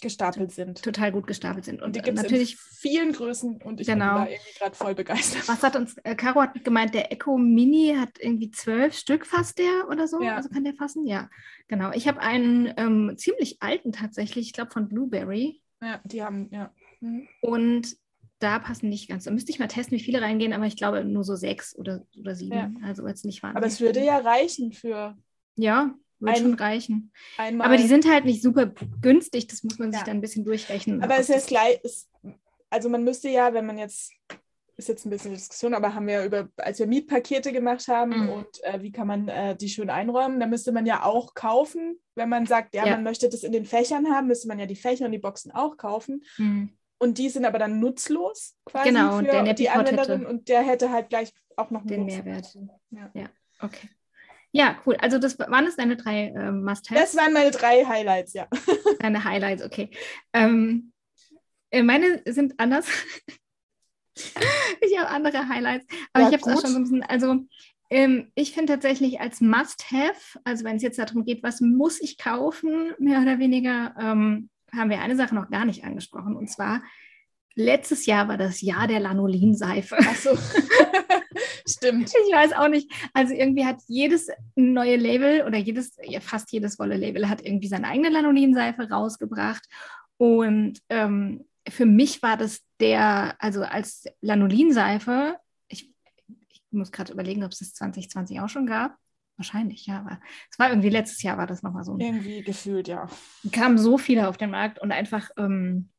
gestapelt 0.00 0.52
sind. 0.52 0.82
Total 0.82 1.12
gut 1.12 1.26
gestapelt 1.26 1.64
sind. 1.64 1.82
Und 1.82 1.96
die 1.96 2.02
gibt 2.02 2.16
es 2.16 2.22
natürlich 2.22 2.52
in 2.52 2.58
vielen 2.58 3.12
Größen 3.12 3.60
und 3.62 3.80
ich 3.80 3.86
genau. 3.86 4.14
bin 4.14 4.24
da 4.24 4.30
irgendwie 4.30 4.58
gerade 4.58 4.76
voll 4.76 4.94
begeistert. 4.94 5.48
Was 5.48 5.62
hat 5.62 5.76
uns, 5.76 5.96
äh, 6.04 6.14
Caro 6.14 6.42
hat 6.42 6.64
gemeint, 6.64 6.94
der 6.94 7.12
Echo 7.12 7.36
Mini 7.36 7.94
hat 7.98 8.10
irgendwie 8.20 8.50
zwölf 8.50 8.94
Stück 8.94 9.26
fast 9.26 9.58
der 9.58 9.88
oder 9.88 10.06
so. 10.06 10.22
Ja. 10.22 10.36
Also 10.36 10.48
kann 10.48 10.64
der 10.64 10.74
fassen? 10.74 11.06
Ja, 11.06 11.28
genau. 11.66 11.90
Ich 11.92 12.06
habe 12.06 12.20
einen 12.20 12.72
ähm, 12.76 13.14
ziemlich 13.16 13.58
alten 13.60 13.92
tatsächlich, 13.92 14.46
ich 14.46 14.52
glaube 14.52 14.70
von 14.70 14.88
Blueberry. 14.88 15.60
Ja, 15.82 16.00
die 16.04 16.22
haben, 16.22 16.48
ja. 16.50 16.72
Mhm. 17.00 17.28
Und 17.40 17.96
da 18.38 18.58
passen 18.58 18.88
nicht 18.88 19.08
ganz. 19.08 19.24
Da 19.24 19.30
müsste 19.30 19.50
ich 19.50 19.58
mal 19.58 19.66
testen, 19.66 19.98
wie 19.98 20.02
viele 20.02 20.20
reingehen, 20.20 20.52
aber 20.52 20.66
ich 20.66 20.76
glaube 20.76 21.04
nur 21.04 21.24
so 21.24 21.34
sechs 21.34 21.76
oder, 21.76 22.06
oder 22.18 22.34
sieben. 22.34 22.54
Ja. 22.54 22.86
Also 22.86 23.06
jetzt 23.06 23.24
nicht 23.24 23.42
wahnsinnig. 23.42 23.56
Aber 23.56 23.66
es 23.66 23.80
würde 23.80 24.04
ja 24.04 24.18
reichen 24.18 24.72
für. 24.72 25.16
Ja, 25.56 25.94
wird 26.20 26.36
ein, 26.36 26.42
schon 26.42 26.54
reichen. 26.54 27.12
Einmal. 27.36 27.66
Aber 27.66 27.76
die 27.76 27.86
sind 27.86 28.08
halt 28.08 28.24
nicht 28.24 28.42
super 28.42 28.72
günstig, 29.00 29.46
das 29.46 29.62
muss 29.62 29.78
man 29.78 29.92
sich 29.92 30.00
ja. 30.00 30.06
dann 30.06 30.18
ein 30.18 30.20
bisschen 30.20 30.44
durchrechnen. 30.44 31.02
Aber 31.02 31.18
es 31.18 31.28
ist 31.28 31.48
gleich, 31.48 31.80
ist, 31.82 32.08
also 32.70 32.88
man 32.88 33.04
müsste 33.04 33.28
ja, 33.28 33.54
wenn 33.54 33.66
man 33.66 33.78
jetzt, 33.78 34.12
ist 34.76 34.88
jetzt 34.88 35.04
ein 35.04 35.10
bisschen 35.10 35.32
Diskussion, 35.32 35.74
aber 35.74 35.94
haben 35.94 36.06
wir 36.06 36.24
über, 36.24 36.48
als 36.56 36.78
wir 36.78 36.86
Mietpakete 36.86 37.52
gemacht 37.52 37.88
haben 37.88 38.24
mhm. 38.24 38.28
und 38.30 38.64
äh, 38.64 38.82
wie 38.82 38.92
kann 38.92 39.06
man 39.06 39.28
äh, 39.28 39.56
die 39.56 39.68
schön 39.68 39.90
einräumen, 39.90 40.40
da 40.40 40.46
müsste 40.46 40.72
man 40.72 40.86
ja 40.86 41.04
auch 41.04 41.34
kaufen, 41.34 41.98
wenn 42.14 42.28
man 42.28 42.46
sagt, 42.46 42.74
ja, 42.74 42.86
ja, 42.86 42.92
man 42.92 43.02
möchte 43.02 43.28
das 43.28 43.42
in 43.42 43.52
den 43.52 43.64
Fächern 43.64 44.08
haben, 44.08 44.28
müsste 44.28 44.48
man 44.48 44.58
ja 44.58 44.66
die 44.66 44.76
Fächer 44.76 45.06
und 45.06 45.12
die 45.12 45.18
Boxen 45.18 45.52
auch 45.52 45.76
kaufen. 45.76 46.24
Mhm. 46.36 46.70
Und 47.00 47.18
die 47.18 47.28
sind 47.28 47.44
aber 47.44 47.60
dann 47.60 47.78
nutzlos 47.78 48.56
quasi 48.64 48.88
genau, 48.88 49.18
für 49.18 49.54
die 49.54 49.70
Anwenderin 49.70 50.26
und 50.26 50.48
der 50.48 50.62
hätte 50.62 50.90
halt 50.90 51.10
gleich 51.10 51.32
auch 51.56 51.70
noch 51.70 51.82
einen 51.82 51.88
den 51.88 52.04
Mehrwert. 52.06 52.58
Ja. 52.90 53.10
ja, 53.14 53.26
okay. 53.60 53.88
Ja, 54.58 54.76
cool. 54.84 54.96
Also 55.00 55.18
das 55.20 55.38
waren 55.38 55.66
es 55.66 55.76
deine 55.76 55.96
drei 55.96 56.30
äh, 56.30 56.50
Must-Haves? 56.50 57.12
Das 57.12 57.16
waren 57.16 57.32
meine 57.32 57.52
drei 57.52 57.84
Highlights, 57.84 58.32
ja. 58.32 58.48
Deine 58.98 59.22
Highlights, 59.22 59.62
okay. 59.62 59.88
Ähm, 60.32 60.92
äh, 61.70 61.84
meine 61.84 62.22
sind 62.26 62.58
anders. 62.58 62.88
ich 64.16 64.98
habe 64.98 65.10
andere 65.10 65.48
Highlights, 65.48 65.86
aber 66.12 66.24
ja, 66.24 66.30
ich 66.30 66.40
habe 66.40 66.50
es 66.50 66.56
auch 66.56 66.60
schon 66.60 66.72
so 66.72 66.76
ein 66.76 66.82
bisschen, 66.82 67.02
also 67.04 67.36
ähm, 67.88 68.32
ich 68.34 68.52
finde 68.52 68.72
tatsächlich 68.72 69.20
als 69.20 69.40
Must-Have, 69.40 70.40
also 70.42 70.64
wenn 70.64 70.76
es 70.76 70.82
jetzt 70.82 70.98
darum 70.98 71.24
geht, 71.24 71.44
was 71.44 71.60
muss 71.60 72.00
ich 72.00 72.18
kaufen, 72.18 72.94
mehr 72.98 73.20
oder 73.20 73.38
weniger, 73.38 73.94
ähm, 73.96 74.50
haben 74.74 74.90
wir 74.90 75.00
eine 75.00 75.14
Sache 75.14 75.36
noch 75.36 75.50
gar 75.50 75.66
nicht 75.66 75.84
angesprochen 75.84 76.34
und 76.34 76.50
zwar 76.50 76.82
letztes 77.58 78.06
Jahr 78.06 78.28
war 78.28 78.38
das 78.38 78.60
Jahr 78.60 78.86
der 78.86 79.00
Lanolinseife. 79.00 79.96
Ach 79.98 80.14
so. 80.14 80.30
Stimmt. 81.68 82.08
Ich 82.08 82.34
weiß 82.34 82.52
auch 82.52 82.68
nicht. 82.68 82.90
Also 83.12 83.34
irgendwie 83.34 83.66
hat 83.66 83.82
jedes 83.88 84.28
neue 84.54 84.96
Label 84.96 85.44
oder 85.44 85.58
jedes, 85.58 85.96
ja, 86.02 86.20
fast 86.20 86.52
jedes 86.52 86.78
Wolle-Label 86.78 87.28
hat 87.28 87.44
irgendwie 87.44 87.68
seine 87.68 87.88
eigene 87.88 88.08
Lanolinseife 88.08 88.88
rausgebracht. 88.88 89.66
Und 90.16 90.80
ähm, 90.88 91.44
für 91.68 91.84
mich 91.84 92.22
war 92.22 92.36
das 92.36 92.62
der, 92.80 93.36
also 93.38 93.62
als 93.62 94.04
Lanolinseife, 94.20 95.36
ich, 95.68 95.92
ich 96.48 96.62
muss 96.70 96.92
gerade 96.92 97.12
überlegen, 97.12 97.44
ob 97.44 97.52
es 97.52 97.58
das 97.58 97.74
2020 97.74 98.40
auch 98.40 98.48
schon 98.48 98.66
gab. 98.66 98.96
Wahrscheinlich, 99.36 99.86
ja. 99.86 100.00
Aber 100.00 100.20
es 100.50 100.58
war 100.58 100.70
irgendwie 100.70 100.90
letztes 100.90 101.22
Jahr 101.22 101.38
war 101.38 101.46
das 101.46 101.62
nochmal 101.62 101.84
so. 101.84 101.96
Irgendwie 101.98 102.42
gefühlt, 102.42 102.88
ja. 102.88 103.08
Kamen 103.52 103.78
so 103.78 103.98
viele 103.98 104.28
auf 104.28 104.36
den 104.36 104.50
Markt 104.50 104.80
und 104.80 104.90
einfach, 104.90 105.30
ähm, 105.36 105.90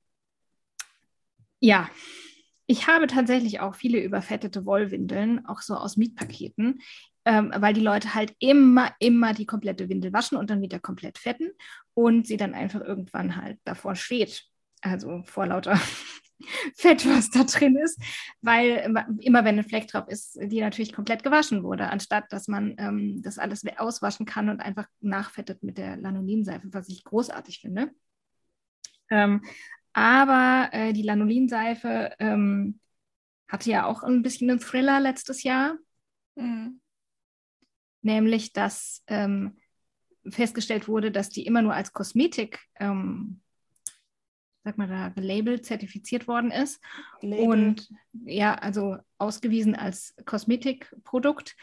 ja. 1.59 1.89
Ich 2.71 2.87
habe 2.87 3.07
tatsächlich 3.07 3.61
auch 3.61 3.73
viele 3.73 3.99
überfettete 3.99 4.63
Wollwindeln, 4.63 5.43
auch 5.47 5.61
so 5.61 5.73
aus 5.73 5.97
Mietpaketen, 5.97 6.81
ähm, 7.25 7.51
weil 7.57 7.73
die 7.73 7.81
Leute 7.81 8.13
halt 8.13 8.35
immer, 8.37 8.93
immer 8.99 9.33
die 9.33 9.47
komplette 9.47 9.89
Windel 9.89 10.13
waschen 10.13 10.37
und 10.37 10.51
dann 10.51 10.61
wieder 10.61 10.79
komplett 10.79 11.17
fetten 11.17 11.49
und 11.95 12.27
sie 12.27 12.37
dann 12.37 12.53
einfach 12.53 12.81
irgendwann 12.81 13.35
halt 13.35 13.57
davor 13.63 13.95
steht. 13.95 14.45
Also 14.81 15.23
vor 15.25 15.47
lauter 15.47 15.75
Fett, 16.75 17.05
was 17.05 17.29
da 17.31 17.43
drin 17.43 17.75
ist, 17.75 17.99
weil 18.41 18.95
immer, 19.19 19.43
wenn 19.43 19.59
ein 19.59 19.67
Fleck 19.67 19.87
drauf 19.87 20.07
ist, 20.07 20.39
die 20.41 20.61
natürlich 20.61 20.93
komplett 20.93 21.23
gewaschen 21.23 21.63
wurde, 21.63 21.89
anstatt 21.89 22.31
dass 22.31 22.47
man 22.47 22.75
ähm, 22.77 23.21
das 23.21 23.37
alles 23.37 23.63
auswaschen 23.77 24.25
kann 24.25 24.47
und 24.49 24.61
einfach 24.61 24.87
nachfettet 25.01 25.63
mit 25.63 25.77
der 25.77 25.97
Lanolinseife, 25.97 26.67
was 26.71 26.87
ich 26.87 27.03
großartig 27.03 27.59
finde. 27.59 27.91
Ähm, 29.09 29.43
aber 29.93 30.69
äh, 30.71 30.93
die 30.93 31.03
Lanolinseife 31.03 32.15
ähm, 32.19 32.79
hatte 33.47 33.69
ja 33.69 33.85
auch 33.85 34.03
ein 34.03 34.21
bisschen 34.21 34.49
einen 34.49 34.59
Thriller 34.59 34.99
letztes 34.99 35.43
Jahr. 35.43 35.77
Mhm 36.35 36.79
nämlich 38.01 38.53
dass 38.53 39.03
ähm, 39.07 39.57
festgestellt 40.27 40.87
wurde, 40.87 41.11
dass 41.11 41.29
die 41.29 41.45
immer 41.45 41.61
nur 41.61 41.73
als 41.73 41.93
Kosmetik, 41.93 42.59
ähm, 42.79 43.41
sag 44.63 44.77
mal 44.77 44.87
da, 44.87 45.09
gelabelt, 45.09 45.65
zertifiziert 45.65 46.27
worden 46.27 46.51
ist. 46.51 46.81
Label. 47.21 47.47
Und 47.47 47.89
ja, 48.25 48.53
also 48.55 48.97
ausgewiesen 49.17 49.75
als 49.75 50.15
Kosmetikprodukt. 50.25 51.55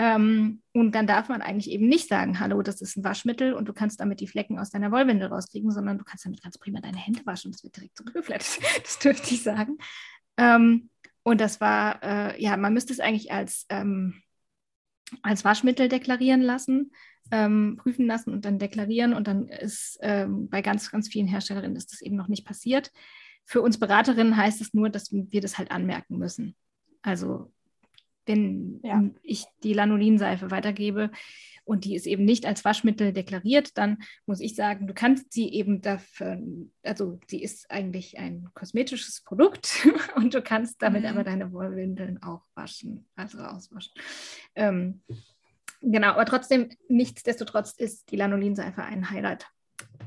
Ähm, 0.00 0.62
und 0.72 0.94
dann 0.94 1.06
darf 1.06 1.28
man 1.28 1.42
eigentlich 1.42 1.70
eben 1.70 1.86
nicht 1.86 2.08
sagen, 2.08 2.40
hallo, 2.40 2.62
das 2.62 2.80
ist 2.80 2.96
ein 2.96 3.04
Waschmittel 3.04 3.52
und 3.52 3.68
du 3.68 3.74
kannst 3.74 4.00
damit 4.00 4.20
die 4.20 4.26
Flecken 4.26 4.58
aus 4.58 4.70
deiner 4.70 4.90
Wollwindel 4.90 5.28
rauskriegen, 5.28 5.70
sondern 5.70 5.98
du 5.98 6.04
kannst 6.04 6.24
damit 6.24 6.42
ganz 6.42 6.56
prima 6.56 6.80
deine 6.80 6.96
Hände 6.96 7.20
waschen 7.26 7.48
und 7.48 7.56
es 7.56 7.62
wird 7.62 7.76
direkt 7.76 7.98
zurückgeflattet. 7.98 8.60
Das 8.82 8.98
dürfte 8.98 9.34
ich 9.34 9.42
sagen. 9.42 9.76
Ähm, 10.38 10.88
und 11.22 11.38
das 11.38 11.60
war, 11.60 12.02
äh, 12.02 12.42
ja, 12.42 12.56
man 12.56 12.72
müsste 12.72 12.94
es 12.94 13.00
eigentlich 13.00 13.30
als 13.30 13.66
ähm, 13.68 14.22
als 15.20 15.44
Waschmittel 15.44 15.88
deklarieren 15.88 16.40
lassen, 16.40 16.92
ähm, 17.30 17.76
prüfen 17.78 18.06
lassen 18.06 18.32
und 18.32 18.46
dann 18.46 18.58
deklarieren. 18.58 19.12
Und 19.12 19.26
dann 19.26 19.48
ist 19.48 19.98
ähm, 20.00 20.48
bei 20.48 20.62
ganz, 20.62 20.90
ganz 20.90 21.08
vielen 21.08 21.26
Herstellerinnen 21.26 21.76
ist 21.76 21.92
das 21.92 22.00
eben 22.00 22.16
noch 22.16 22.28
nicht 22.28 22.46
passiert. 22.46 22.90
Für 23.44 23.60
uns 23.60 23.78
Beraterinnen 23.78 24.36
heißt 24.36 24.62
es 24.62 24.72
nur, 24.72 24.88
dass 24.88 25.12
wir 25.12 25.40
das 25.40 25.58
halt 25.58 25.70
anmerken 25.70 26.16
müssen. 26.16 26.56
Also 27.02 27.52
wenn 28.30 28.80
ja. 28.82 29.02
ich 29.22 29.46
die 29.62 29.72
Lanolinseife 29.72 30.50
weitergebe, 30.50 31.10
und 31.70 31.84
die 31.84 31.94
ist 31.94 32.06
eben 32.06 32.24
nicht 32.24 32.46
als 32.46 32.64
Waschmittel 32.64 33.12
deklariert, 33.12 33.78
dann 33.78 33.98
muss 34.26 34.40
ich 34.40 34.56
sagen, 34.56 34.88
du 34.88 34.94
kannst 34.94 35.32
sie 35.32 35.48
eben 35.52 35.80
dafür, 35.80 36.42
also 36.82 37.20
sie 37.28 37.40
ist 37.42 37.70
eigentlich 37.70 38.18
ein 38.18 38.48
kosmetisches 38.54 39.22
Produkt 39.22 39.86
und 40.16 40.34
du 40.34 40.42
kannst 40.42 40.82
damit 40.82 41.02
mhm. 41.02 41.08
aber 41.10 41.22
deine 41.22 41.52
Wollwindeln 41.52 42.20
auch 42.24 42.42
waschen, 42.54 43.06
also 43.14 43.38
auswaschen. 43.38 43.92
Ähm, 44.56 45.02
genau, 45.80 46.08
aber 46.08 46.24
trotzdem, 46.24 46.70
nichtsdestotrotz 46.88 47.72
ist 47.72 48.10
die 48.10 48.16
Lanolinseife 48.16 48.82
ein 48.82 49.10
Highlight 49.10 49.46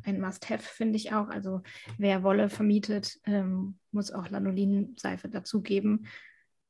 ein 0.05 0.19
Must-Have, 0.19 0.63
finde 0.63 0.97
ich 0.97 1.13
auch. 1.13 1.29
Also 1.29 1.61
wer 1.97 2.23
Wolle 2.23 2.49
vermietet, 2.49 3.19
ähm, 3.25 3.79
muss 3.91 4.11
auch 4.11 4.29
Lanolinseife 4.29 5.29
dazugeben. 5.29 6.07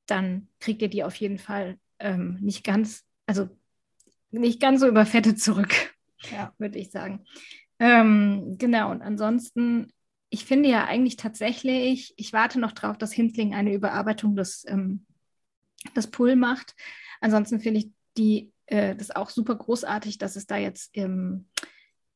Dann 0.05 0.47
kriegt 0.59 0.81
ihr 0.81 0.89
die 0.89 1.03
auf 1.03 1.15
jeden 1.15 1.37
Fall 1.37 1.77
ähm, 1.99 2.37
nicht 2.41 2.63
ganz, 2.63 3.03
also 3.25 3.49
nicht 4.31 4.59
ganz 4.59 4.81
so 4.81 4.87
überfettet 4.87 5.39
zurück, 5.39 5.73
ja. 6.31 6.53
würde 6.57 6.79
ich 6.79 6.91
sagen. 6.91 7.25
Ähm, 7.79 8.57
genau, 8.57 8.91
und 8.91 9.01
ansonsten, 9.01 9.91
ich 10.29 10.45
finde 10.45 10.69
ja 10.69 10.85
eigentlich 10.85 11.15
tatsächlich, 11.15 12.13
ich 12.17 12.33
warte 12.33 12.59
noch 12.59 12.71
drauf, 12.71 12.97
dass 12.97 13.13
Hintling 13.13 13.53
eine 13.53 13.73
Überarbeitung 13.73 14.35
des, 14.35 14.65
ähm, 14.67 15.05
des 15.95 16.07
Pull 16.07 16.35
macht. 16.35 16.75
Ansonsten 17.21 17.59
finde 17.59 17.81
ich 17.81 17.91
die, 18.17 18.51
äh, 18.67 18.95
das 18.95 19.11
auch 19.11 19.29
super 19.29 19.55
großartig, 19.55 20.17
dass 20.17 20.35
es 20.35 20.45
da 20.45 20.57
jetzt 20.57 20.91
ähm, 20.93 21.47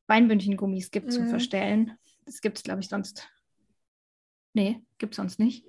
Weinbündchen-Gummis 0.06 0.90
gibt 0.90 1.06
mhm. 1.06 1.12
zum 1.12 1.28
Verstellen. 1.28 1.98
Das 2.24 2.40
gibt 2.40 2.58
es, 2.58 2.64
glaube 2.64 2.80
ich, 2.80 2.88
sonst. 2.88 3.28
Nee, 4.54 4.82
gibt 4.98 5.12
es 5.12 5.16
sonst 5.16 5.38
nicht. 5.38 5.64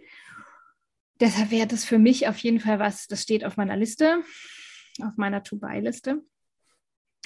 Deshalb 1.20 1.52
wäre 1.52 1.68
das 1.68 1.86
für 1.86 2.00
mich 2.00 2.28
auf 2.28 2.38
jeden 2.38 2.60
Fall 2.60 2.80
was, 2.80 3.08
das 3.08 3.22
steht 3.22 3.44
auf 3.44 3.58
meiner 3.58 3.76
Liste, 3.76 4.24
auf 5.02 5.18
meiner 5.18 5.44
To-Buy-Liste. 5.44 6.22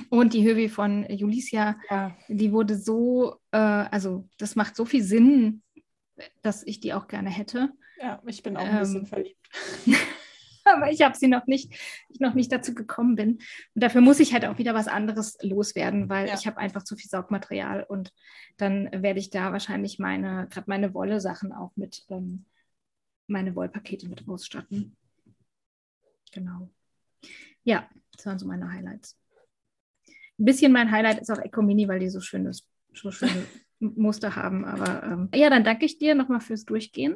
Und 0.10 0.34
die 0.34 0.44
Höhe 0.44 0.70
von 0.70 1.06
Julicia, 1.08 1.78
ja. 1.90 2.18
die 2.28 2.52
wurde 2.52 2.76
so, 2.76 3.36
äh, 3.52 3.58
also 3.58 4.28
das 4.40 4.56
macht 4.56 4.76
so 4.76 4.86
viel 4.86 5.04
Sinn, 5.04 5.62
dass 6.42 6.64
ich 6.66 6.80
die 6.80 6.94
auch 6.94 7.08
gerne 7.08 7.30
hätte. 7.30 7.70
Ja, 8.00 8.22
ich 8.26 8.42
bin 8.42 8.58
auch 8.58 8.64
ein 8.64 8.74
ähm, 8.74 8.80
bisschen 8.80 9.06
verliebt. 9.06 9.50
aber 10.66 10.92
ich 10.92 11.02
habe 11.02 11.16
sie 11.16 11.28
noch 11.28 11.46
nicht, 11.46 11.74
ich 12.10 12.20
noch 12.20 12.34
nicht 12.34 12.52
dazu 12.52 12.74
gekommen 12.74 13.16
bin. 13.16 13.34
Und 13.34 13.84
dafür 13.84 14.02
muss 14.02 14.20
ich 14.20 14.34
halt 14.34 14.46
auch 14.46 14.58
wieder 14.58 14.74
was 14.74 14.88
anderes 14.88 15.38
loswerden, 15.42 16.10
weil 16.10 16.28
ja. 16.28 16.34
ich 16.34 16.48
habe 16.48 16.58
einfach 16.58 16.84
zu 16.84 16.96
viel 16.96 17.10
Saugmaterial 17.10 17.84
und 17.84 18.12
dann 18.58 18.90
werde 18.92 19.20
ich 19.20 19.30
da 19.30 19.52
wahrscheinlich 19.52 20.00
meine, 20.00 20.48
gerade 20.50 20.70
meine 20.70 20.94
Wolle-Sachen 20.94 21.52
auch 21.52 21.72
mit, 21.76 22.06
ähm, 22.10 22.46
meine 23.28 23.56
Wollpakete 23.56 24.08
mit 24.08 24.28
ausstatten. 24.28 24.96
Genau. 26.32 26.70
Ja, 27.64 27.90
das 28.12 28.26
waren 28.26 28.40
so 28.40 28.48
meine 28.48 28.72
Highlights. 28.72 29.18
Ein 30.40 30.46
bisschen 30.46 30.72
mein 30.72 30.92
Highlight 30.92 31.20
ist 31.20 31.32
auch 31.32 31.40
Eco 31.40 31.62
Mini, 31.62 31.88
weil 31.88 32.00
die 32.00 32.10
so 32.10 32.20
schönes, 32.20 32.68
so 32.94 33.12
schöne 33.12 33.46
Muster 33.80 34.36
haben. 34.36 34.66
Aber 34.66 35.04
ähm, 35.04 35.30
ja, 35.34 35.50
dann 35.50 35.64
danke 35.64 35.86
ich 35.86 35.98
dir 35.98 36.16
nochmal 36.16 36.42
fürs 36.42 36.66
Durchgehen 36.66 37.16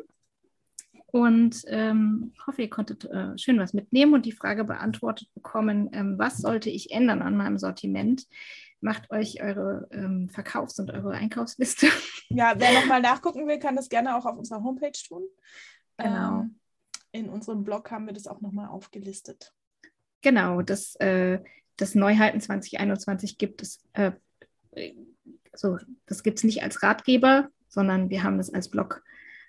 und 1.08 1.63
ähm, 1.67 2.34
hoffe, 2.46 2.63
ihr 2.63 2.70
konntet 2.70 3.06
äh, 3.06 3.38
schön 3.38 3.60
was 3.60 3.74
mitnehmen 3.74 4.13
und 4.13 4.26
die 4.26 4.34
Frage 4.34 4.65
beantwortet 4.65 5.30
bekommen, 5.34 5.89
ähm, 5.93 6.20
was 6.20 6.38
sollte 6.38 6.70
ich 6.70 6.91
ändern 6.91 7.22
an 7.22 7.38
meinem 7.38 7.58
Sortiment? 7.58 8.28
Macht 8.82 9.10
euch 9.10 9.41
eure 9.41 9.88
ähm, 9.91 10.30
Verkaufs- 10.30 10.80
und 10.80 10.91
eure 10.91 11.12
Einkaufsliste. 11.12 11.88
Ja, 12.30 12.54
wer 12.58 12.74
nochmal 12.74 13.02
nachgucken 13.02 13.48
will, 13.48 13.58
kann 13.58 13.78
das 13.78 13.89
gerne 13.89 14.17
auch 14.17 14.26
auf 14.26 14.38
unserer 14.38 14.63
Homepage 14.63 14.91
tun. 15.08 15.24
Genau. 15.97 16.41
Ähm, 16.41 16.55
in 17.12 17.29
unserem 17.29 17.63
Blog 17.63 17.91
haben 17.91 18.05
wir 18.05 18.13
das 18.13 18.27
auch 18.27 18.41
nochmal 18.41 18.67
aufgelistet. 18.67 19.53
Genau, 20.21 20.62
das 20.62 20.95
äh, 20.95 21.39
das 21.77 21.95
Neuhalten 21.95 22.41
2021 22.41 23.38
gibt 23.38 23.62
es, 23.62 23.79
äh, 23.93 24.12
so, 25.53 25.77
das 26.05 26.23
gibt 26.23 26.39
es 26.39 26.43
nicht 26.43 26.63
als 26.63 26.83
Ratgeber, 26.83 27.49
sondern 27.69 28.10
wir 28.10 28.23
haben 28.23 28.39
es 28.39 28.53
als 28.53 28.69
Blog 28.69 29.03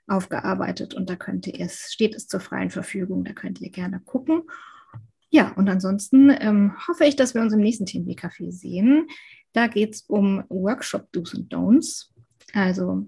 aufgearbeitet 0.06 0.94
und 0.94 1.10
da 1.10 1.16
könnt 1.16 1.46
ihr 1.46 1.58
es, 1.60 1.92
steht 1.92 2.14
es 2.14 2.28
zur 2.28 2.40
freien 2.40 2.70
Verfügung, 2.70 3.24
da 3.24 3.32
könnt 3.32 3.60
ihr 3.60 3.70
gerne 3.70 4.00
gucken. 4.00 4.42
Ja, 5.30 5.52
und 5.52 5.68
ansonsten 5.68 6.30
ähm, 6.30 6.74
hoffe 6.86 7.04
ich, 7.04 7.16
dass 7.16 7.34
wir 7.34 7.42
uns 7.42 7.52
im 7.52 7.60
nächsten 7.60 7.84
TNB-Café 7.84 8.50
sehen. 8.50 9.08
Da 9.52 9.66
geht 9.66 9.94
es 9.94 10.02
um 10.02 10.44
Workshop-Do's 10.48 11.34
und 11.34 11.52
Don'ts. 11.52 12.10
Also, 12.54 13.06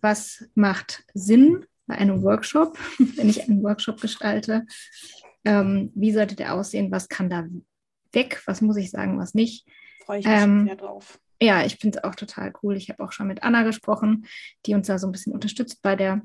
was 0.00 0.48
macht 0.54 1.04
Sinn 1.12 1.66
bei 1.92 1.98
einem 1.98 2.22
Workshop, 2.22 2.78
wenn 3.16 3.28
ich 3.28 3.42
einen 3.42 3.62
Workshop 3.62 4.00
gestalte? 4.00 4.64
Ähm, 5.44 5.92
wie 5.94 6.12
sollte 6.12 6.36
der 6.36 6.54
aussehen? 6.54 6.90
Was 6.90 7.08
kann 7.08 7.28
da 7.28 7.44
weg, 8.12 8.42
was 8.46 8.62
muss 8.62 8.76
ich 8.76 8.90
sagen, 8.90 9.18
was 9.18 9.34
nicht. 9.34 9.66
Freue 10.04 10.20
ich 10.20 10.26
mich 10.26 10.34
ähm, 10.34 10.64
sehr 10.64 10.76
drauf. 10.76 11.20
Ja, 11.40 11.64
ich 11.64 11.76
finde 11.76 11.98
es 11.98 12.04
auch 12.04 12.14
total 12.14 12.52
cool. 12.62 12.76
Ich 12.76 12.88
habe 12.88 13.02
auch 13.02 13.12
schon 13.12 13.26
mit 13.26 13.42
Anna 13.42 13.62
gesprochen, 13.62 14.26
die 14.64 14.74
uns 14.74 14.86
da 14.86 14.98
so 14.98 15.06
ein 15.06 15.12
bisschen 15.12 15.32
unterstützt 15.32 15.82
bei 15.82 15.96
der, 15.96 16.22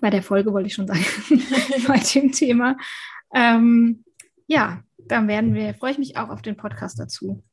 bei 0.00 0.10
der 0.10 0.22
Folge, 0.22 0.52
wollte 0.52 0.66
ich 0.66 0.74
schon 0.74 0.86
sagen, 0.86 1.04
bei 1.86 1.98
dem 1.98 2.32
Thema. 2.32 2.76
Ähm, 3.34 4.04
ja, 4.46 4.82
dann 4.98 5.28
werden 5.28 5.54
wir, 5.54 5.74
freue 5.74 5.92
ich 5.92 5.98
mich 5.98 6.16
auch 6.16 6.30
auf 6.30 6.42
den 6.42 6.56
Podcast 6.56 6.98
dazu, 6.98 7.44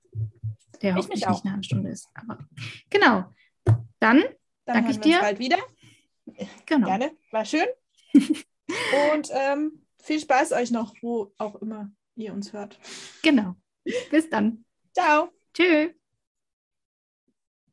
der 0.81 0.91
ich 0.91 0.97
hoffentlich 0.97 1.27
nicht 1.27 1.43
eine 1.43 1.51
halbe 1.51 1.63
Stunde 1.63 1.89
ist. 1.91 2.09
Aber 2.15 2.39
genau. 2.89 3.25
Dann, 3.65 3.77
dann 3.99 4.23
danke 4.65 4.91
ich 4.91 4.99
dir. 4.99 5.19
bald 5.19 5.39
wieder. 5.39 5.57
Genau. 6.65 6.87
Gerne, 6.87 7.11
war 7.31 7.45
schön. 7.45 7.67
Und 8.13 9.29
ähm, 9.31 9.85
viel 10.01 10.19
Spaß 10.19 10.51
euch 10.53 10.71
noch, 10.71 10.93
wo 11.01 11.33
auch 11.37 11.55
immer 11.55 11.91
ihr 12.15 12.33
uns 12.33 12.53
hört. 12.53 12.79
Genau. 13.23 13.55
Bis 14.11 14.29
dann. 14.29 14.65
Ciao. 14.93 15.29
Tschüss. 15.53 16.06